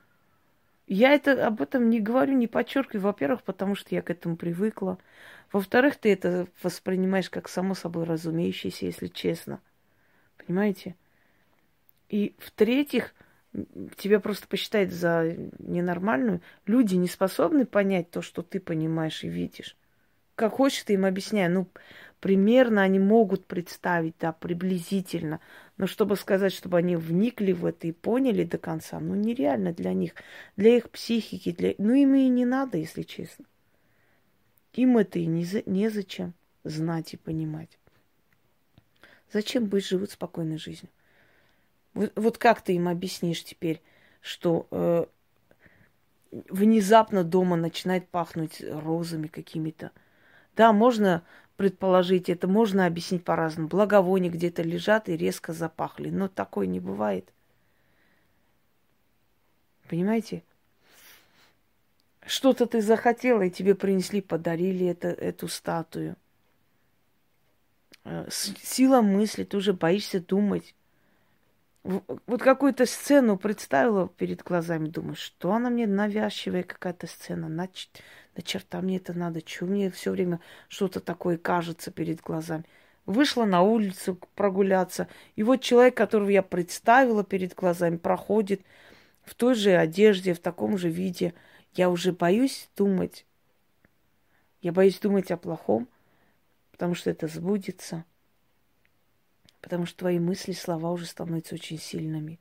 Я 0.87 1.13
это 1.13 1.45
об 1.45 1.61
этом 1.61 1.91
не 1.91 1.99
говорю, 1.99 2.33
не 2.33 2.47
подчеркиваю. 2.47 3.03
Во-первых, 3.03 3.43
потому 3.43 3.75
что 3.75 3.93
я 3.93 4.01
к 4.01 4.09
этому 4.09 4.37
привыкла. 4.37 4.97
Во-вторых, 5.51 5.97
ты 5.97 6.11
это 6.11 6.47
воспринимаешь 6.63 7.29
как 7.29 7.47
само 7.47 7.75
собой 7.75 8.05
разумеющееся, 8.05 8.87
если 8.87 9.05
честно. 9.05 9.61
Понимаете? 10.47 10.95
И 12.07 12.33
в-третьих, 12.39 13.13
тебя 13.97 14.21
просто 14.21 14.47
посчитают 14.47 14.91
за 14.91 15.35
ненормальную. 15.59 16.41
Люди 16.65 16.95
не 16.95 17.09
способны 17.09 17.65
понять 17.65 18.09
то, 18.09 18.21
что 18.21 18.41
ты 18.41 18.61
понимаешь 18.61 19.25
и 19.25 19.27
видишь. 19.27 19.75
Как 20.35 20.53
хочешь, 20.53 20.83
ты 20.83 20.93
им 20.93 21.03
объясняй. 21.03 21.49
Ну, 21.49 21.67
примерно 22.21 22.81
они 22.81 22.97
могут 22.97 23.45
представить, 23.45 24.15
да, 24.19 24.31
приблизительно. 24.31 25.41
Но 25.75 25.85
чтобы 25.85 26.15
сказать, 26.15 26.53
чтобы 26.53 26.77
они 26.77 26.95
вникли 26.95 27.51
в 27.51 27.65
это 27.65 27.87
и 27.87 27.91
поняли 27.91 28.45
до 28.45 28.57
конца, 28.57 29.01
ну, 29.01 29.15
нереально 29.15 29.73
для 29.73 29.93
них, 29.93 30.13
для 30.55 30.77
их 30.77 30.89
психики, 30.89 31.51
для... 31.51 31.75
ну, 31.77 31.93
им 31.93 32.15
и 32.15 32.29
не 32.29 32.45
надо, 32.45 32.77
если 32.77 33.03
честно. 33.03 33.43
Им 34.73 34.97
это 34.97 35.19
и 35.19 35.25
не 35.25 35.43
за... 35.43 35.61
незачем 35.65 36.33
знать 36.63 37.13
и 37.15 37.17
понимать. 37.17 37.77
Зачем 39.31 39.65
быть 39.65 39.85
живут 39.85 40.11
спокойной 40.11 40.57
жизнью? 40.57 40.89
Вот, 41.93 42.11
вот 42.15 42.37
как 42.37 42.61
ты 42.61 42.73
им 42.73 42.87
объяснишь 42.87 43.43
теперь, 43.43 43.81
что 44.21 44.67
э, 44.71 45.05
внезапно 46.31 47.23
дома 47.23 47.55
начинает 47.55 48.07
пахнуть 48.07 48.61
розами 48.61 49.27
какими-то? 49.27 49.91
Да, 50.55 50.73
можно 50.73 51.23
предположить, 51.57 52.29
это 52.29 52.47
можно 52.47 52.85
объяснить 52.85 53.23
по-разному. 53.23 53.67
Благовония 53.67 54.31
где-то 54.31 54.61
лежат 54.61 55.09
и 55.09 55.17
резко 55.17 55.53
запахли. 55.53 56.09
Но 56.09 56.27
такое 56.27 56.67
не 56.67 56.79
бывает. 56.79 57.33
Понимаете? 59.89 60.43
Что-то 62.25 62.65
ты 62.67 62.81
захотела, 62.81 63.41
и 63.43 63.49
тебе 63.49 63.73
принесли, 63.73 64.21
подарили 64.21 64.85
это, 64.85 65.07
эту 65.07 65.47
статую. 65.47 66.15
Э, 68.09 68.25
сила 68.31 69.01
мысли, 69.01 69.43
ты 69.43 69.57
уже 69.57 69.73
боишься 69.73 70.21
думать. 70.21 70.75
Вот 71.83 72.41
какую-то 72.41 72.85
сцену 72.85 73.37
представила 73.37 74.07
перед 74.07 74.43
глазами, 74.43 74.87
думаю, 74.87 75.15
что 75.15 75.51
она 75.51 75.69
мне 75.69 75.87
навязчивая 75.87 76.63
какая-то 76.63 77.07
сцена, 77.07 77.47
значит, 77.47 77.89
да 78.35 78.41
черта 78.41 78.81
мне 78.81 78.97
это 78.97 79.13
надо, 79.13 79.41
что 79.45 79.65
мне 79.65 79.89
все 79.91 80.11
время 80.11 80.39
что-то 80.69 81.01
такое 81.01 81.37
кажется 81.37 81.91
перед 81.91 82.21
глазами. 82.21 82.63
Вышла 83.05 83.45
на 83.45 83.61
улицу 83.61 84.19
прогуляться, 84.35 85.07
и 85.35 85.43
вот 85.43 85.61
человек, 85.61 85.95
которого 85.95 86.29
я 86.29 86.43
представила 86.43 87.23
перед 87.25 87.55
глазами, 87.55 87.97
проходит 87.97 88.61
в 89.23 89.35
той 89.35 89.53
же 89.55 89.75
одежде, 89.75 90.33
в 90.33 90.39
таком 90.39 90.77
же 90.77 90.89
виде. 90.89 91.33
Я 91.73 91.89
уже 91.89 92.13
боюсь 92.13 92.69
думать. 92.77 93.25
Я 94.61 94.71
боюсь 94.71 94.99
думать 94.99 95.31
о 95.31 95.37
плохом, 95.37 95.87
потому 96.77 96.93
что 96.93 97.09
это 97.09 97.27
сбудется. 97.27 98.05
Потому 99.61 99.87
что 99.87 99.97
твои 99.97 100.19
мысли, 100.19 100.51
слова 100.51 100.91
уже 100.91 101.07
становятся 101.07 101.55
очень 101.55 101.79
сильными. 101.79 102.39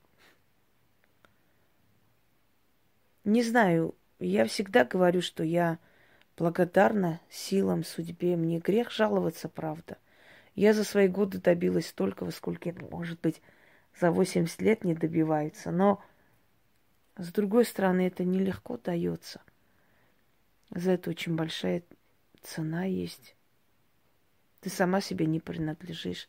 Не 3.23 3.41
знаю, 3.41 3.95
я 4.19 4.45
всегда 4.45 4.85
говорю, 4.85 5.23
что 5.23 5.43
я 5.43 5.79
благодарна 6.37 7.19
силам, 7.31 7.83
судьбе. 7.83 8.35
Мне 8.35 8.59
грех 8.59 8.91
жаловаться, 8.91 9.49
правда. 9.49 9.97
Я 10.53 10.73
за 10.73 10.83
свои 10.83 11.07
годы 11.07 11.39
добилась 11.39 11.87
столько, 11.87 12.29
сколько, 12.29 12.71
может 12.91 13.19
быть, 13.21 13.41
за 13.99 14.11
80 14.11 14.61
лет 14.61 14.83
не 14.83 14.93
добивается. 14.93 15.71
Но, 15.71 16.03
с 17.17 17.31
другой 17.33 17.65
стороны, 17.65 18.05
это 18.05 18.23
нелегко 18.23 18.77
дается. 18.77 19.41
За 20.69 20.91
это 20.91 21.09
очень 21.09 21.35
большая 21.35 21.81
цена 22.43 22.85
есть. 22.85 23.33
Ты 24.67 24.73
сама 24.73 24.99
себе 24.99 25.25
не 25.25 25.39
принадлежишь. 25.39 26.27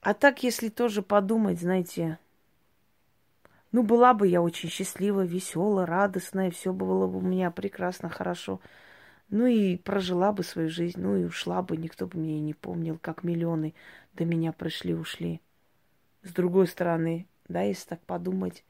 А 0.00 0.14
так, 0.14 0.44
если 0.44 0.68
тоже 0.68 1.02
подумать, 1.02 1.58
знаете, 1.58 2.20
ну, 3.72 3.82
была 3.82 4.14
бы 4.14 4.28
я 4.28 4.40
очень 4.40 4.68
счастливая, 4.68 5.26
веселая, 5.26 5.86
радостная, 5.86 6.52
все 6.52 6.72
было 6.72 7.08
бы 7.08 7.18
у 7.18 7.20
меня 7.20 7.50
прекрасно, 7.50 8.08
хорошо. 8.10 8.60
Ну 9.28 9.44
и 9.46 9.76
прожила 9.76 10.30
бы 10.30 10.44
свою 10.44 10.68
жизнь, 10.68 11.00
ну 11.00 11.16
и 11.16 11.24
ушла 11.24 11.62
бы, 11.62 11.76
никто 11.76 12.06
бы 12.06 12.16
меня 12.16 12.36
и 12.36 12.40
не 12.40 12.54
помнил, 12.54 12.96
как 12.96 13.24
миллионы 13.24 13.74
до 14.12 14.24
меня 14.24 14.52
пришли, 14.52 14.94
ушли. 14.94 15.40
С 16.22 16.32
другой 16.32 16.68
стороны, 16.68 17.26
да, 17.48 17.62
если 17.62 17.88
так 17.88 18.00
подумать, 18.02 18.64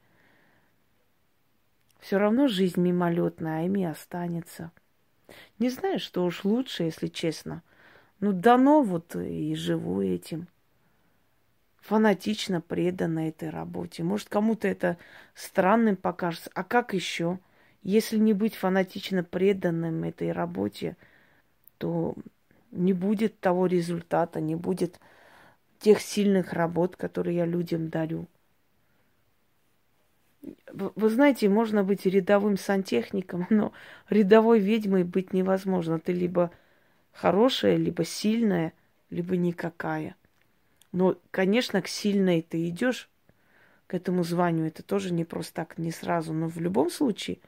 все 1.99 2.17
равно 2.17 2.47
жизнь 2.47 2.81
мимолетная, 2.81 3.59
а 3.59 3.65
ими 3.65 3.83
останется. 3.83 4.71
Не 5.59 5.69
знаю, 5.69 5.99
что 5.99 6.25
уж 6.25 6.43
лучше, 6.43 6.85
если 6.85 7.05
честно. 7.05 7.61
Ну, 8.19 8.33
дано 8.33 8.81
вот 8.81 9.15
и 9.15 9.55
живу 9.55 10.01
этим. 10.01 10.47
Фанатично 11.81 12.61
предана 12.61 13.27
этой 13.29 13.49
работе. 13.49 14.03
Может, 14.03 14.29
кому-то 14.29 14.67
это 14.67 14.97
странным 15.35 15.95
покажется. 15.95 16.49
А 16.53 16.63
как 16.63 16.93
еще? 16.93 17.39
Если 17.83 18.17
не 18.17 18.33
быть 18.33 18.55
фанатично 18.55 19.23
преданным 19.23 20.03
этой 20.03 20.31
работе, 20.31 20.97
то 21.77 22.15
не 22.71 22.91
будет 22.93 23.39
того 23.39 23.67
результата, 23.67 24.41
не 24.41 24.55
будет 24.55 24.99
тех 25.79 26.01
сильных 26.01 26.53
работ, 26.53 26.95
которые 26.95 27.37
я 27.37 27.45
людям 27.45 27.89
дарю. 27.89 28.27
Вы 30.71 31.09
знаете, 31.09 31.49
можно 31.49 31.83
быть 31.83 32.05
рядовым 32.05 32.57
сантехником, 32.57 33.47
но 33.49 33.71
рядовой 34.09 34.59
ведьмой 34.59 35.03
быть 35.03 35.33
невозможно. 35.33 35.99
Ты 35.99 36.13
либо 36.13 36.51
хорошая, 37.17 37.77
либо 37.77 38.05
сильная, 38.05 38.73
либо 39.09 39.35
никакая. 39.35 40.15
Но, 40.91 41.17
конечно, 41.31 41.81
к 41.81 41.87
сильной 41.87 42.41
ты 42.41 42.69
идешь, 42.69 43.09
к 43.87 43.93
этому 43.93 44.23
званию. 44.23 44.67
Это 44.67 44.83
тоже 44.83 45.11
не 45.11 45.25
просто 45.25 45.53
так, 45.55 45.77
не 45.77 45.91
сразу. 45.91 46.33
Но 46.33 46.47
в 46.47 46.59
любом 46.59 46.89
случае, 46.89 47.39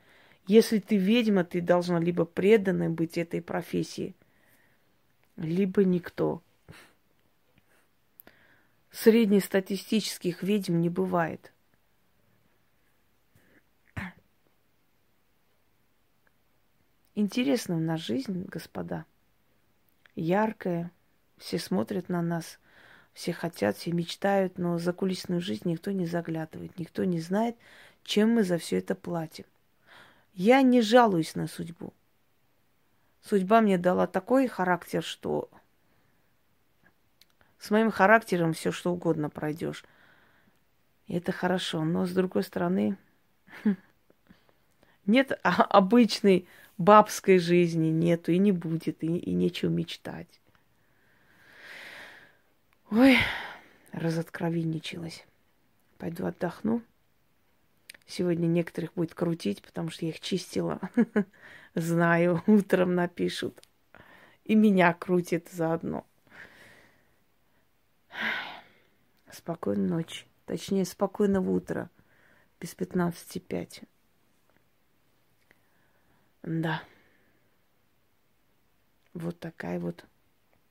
если 0.48 0.80
ты 0.80 0.98
ведьма, 0.98 1.44
ты 1.44 1.62
должна 1.62 2.00
либо 2.00 2.26
преданной 2.26 2.90
быть 2.90 3.18
этой 3.18 3.42
профессии, 3.42 4.16
либо 5.36 5.84
никто. 5.84 6.42
Среднестатистических 8.92 10.42
ведьм 10.42 10.80
не 10.80 10.90
бывает. 10.90 11.54
Интересна 17.14 17.76
у 17.76 17.80
нас 17.80 18.00
жизнь, 18.00 18.46
господа 18.48 19.06
яркое, 20.16 20.92
все 21.38 21.60
смотрят 21.60 22.10
на 22.10 22.22
нас, 22.22 22.60
все 23.14 23.34
хотят, 23.34 23.78
все 23.78 23.92
мечтают, 23.92 24.58
но 24.58 24.78
за 24.78 24.94
кулисную 24.94 25.42
жизнь 25.42 25.68
никто 25.70 25.92
не 25.92 26.06
заглядывает, 26.06 26.78
никто 26.78 27.04
не 27.04 27.20
знает, 27.20 27.56
чем 28.04 28.32
мы 28.32 28.44
за 28.44 28.58
все 28.58 28.78
это 28.78 28.96
платим. 28.96 29.46
Я 30.34 30.62
не 30.62 30.82
жалуюсь 30.82 31.36
на 31.36 31.48
судьбу. 31.48 31.94
Судьба 33.22 33.62
мне 33.62 33.78
дала 33.78 34.08
такой 34.08 34.48
характер, 34.48 35.04
что 35.04 35.50
с 37.60 37.70
моим 37.72 37.92
характером 37.92 38.54
все 38.54 38.72
что 38.72 38.92
угодно 38.92 39.30
пройдешь. 39.30 39.84
И 41.08 41.16
это 41.18 41.32
хорошо. 41.32 41.84
Но 41.84 42.06
с 42.06 42.12
другой 42.12 42.44
стороны, 42.44 42.98
нет 45.06 45.38
обычной 45.44 46.48
бабской 46.80 47.38
жизни 47.38 47.90
нету 47.90 48.32
и 48.32 48.40
не 48.40 48.52
будет, 48.52 49.04
и, 49.04 49.18
и 49.18 49.34
нечего 49.34 49.70
мечтать. 49.70 50.42
Ой, 52.90 53.18
разоткровенничалась. 53.92 55.26
Пойду 56.00 56.26
отдохну. 56.26 56.82
Сегодня 58.08 58.48
некоторых 58.48 58.94
будет 58.96 59.14
крутить, 59.14 59.62
потому 59.62 59.92
что 59.92 60.06
я 60.06 60.12
их 60.12 60.20
чистила. 60.22 60.80
Знаю, 61.76 62.42
утром 62.48 62.96
напишут. 62.96 63.62
И 64.46 64.56
меня 64.56 64.94
крутит 64.94 65.50
заодно. 65.52 66.08
Спокойной 69.32 69.88
ночи. 69.88 70.26
Точнее, 70.46 70.86
спокойного 70.86 71.52
утра. 71.52 71.92
Без 72.60 72.74
пятнадцати 72.74 73.38
пять. 73.38 73.84
Да. 76.44 76.82
Вот 79.14 79.40
такая 79.40 79.80
вот 79.80 80.06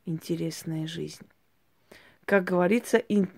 интересная 0.06 0.86
жизнь. 0.86 1.26
Как 2.24 2.44
говорится, 2.44 2.98
ин- 2.98 3.30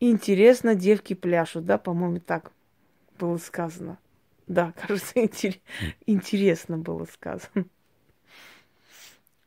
интересно 0.00 0.74
девки 0.74 1.14
пляшут, 1.14 1.66
да, 1.66 1.78
по-моему, 1.78 2.20
так 2.20 2.52
было 3.18 3.36
сказано. 3.38 3.98
Да, 4.46 4.72
кажется, 4.76 5.14
интер- 5.20 5.60
интересно 6.06 6.78
было 6.78 7.04
сказано. 7.06 7.66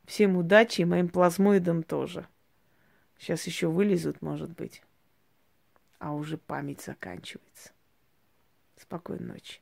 Всем 0.06 0.38
удачи 0.38 0.82
и 0.82 0.86
моим 0.86 1.10
плазмоидам 1.10 1.84
тоже. 1.84 2.28
Сейчас 3.20 3.46
еще 3.46 3.68
вылезут, 3.68 4.22
может 4.22 4.52
быть. 4.52 4.82
А 6.00 6.14
уже 6.14 6.38
память 6.38 6.82
заканчивается. 6.82 7.72
Спокойной 8.78 9.26
ночи. 9.28 9.60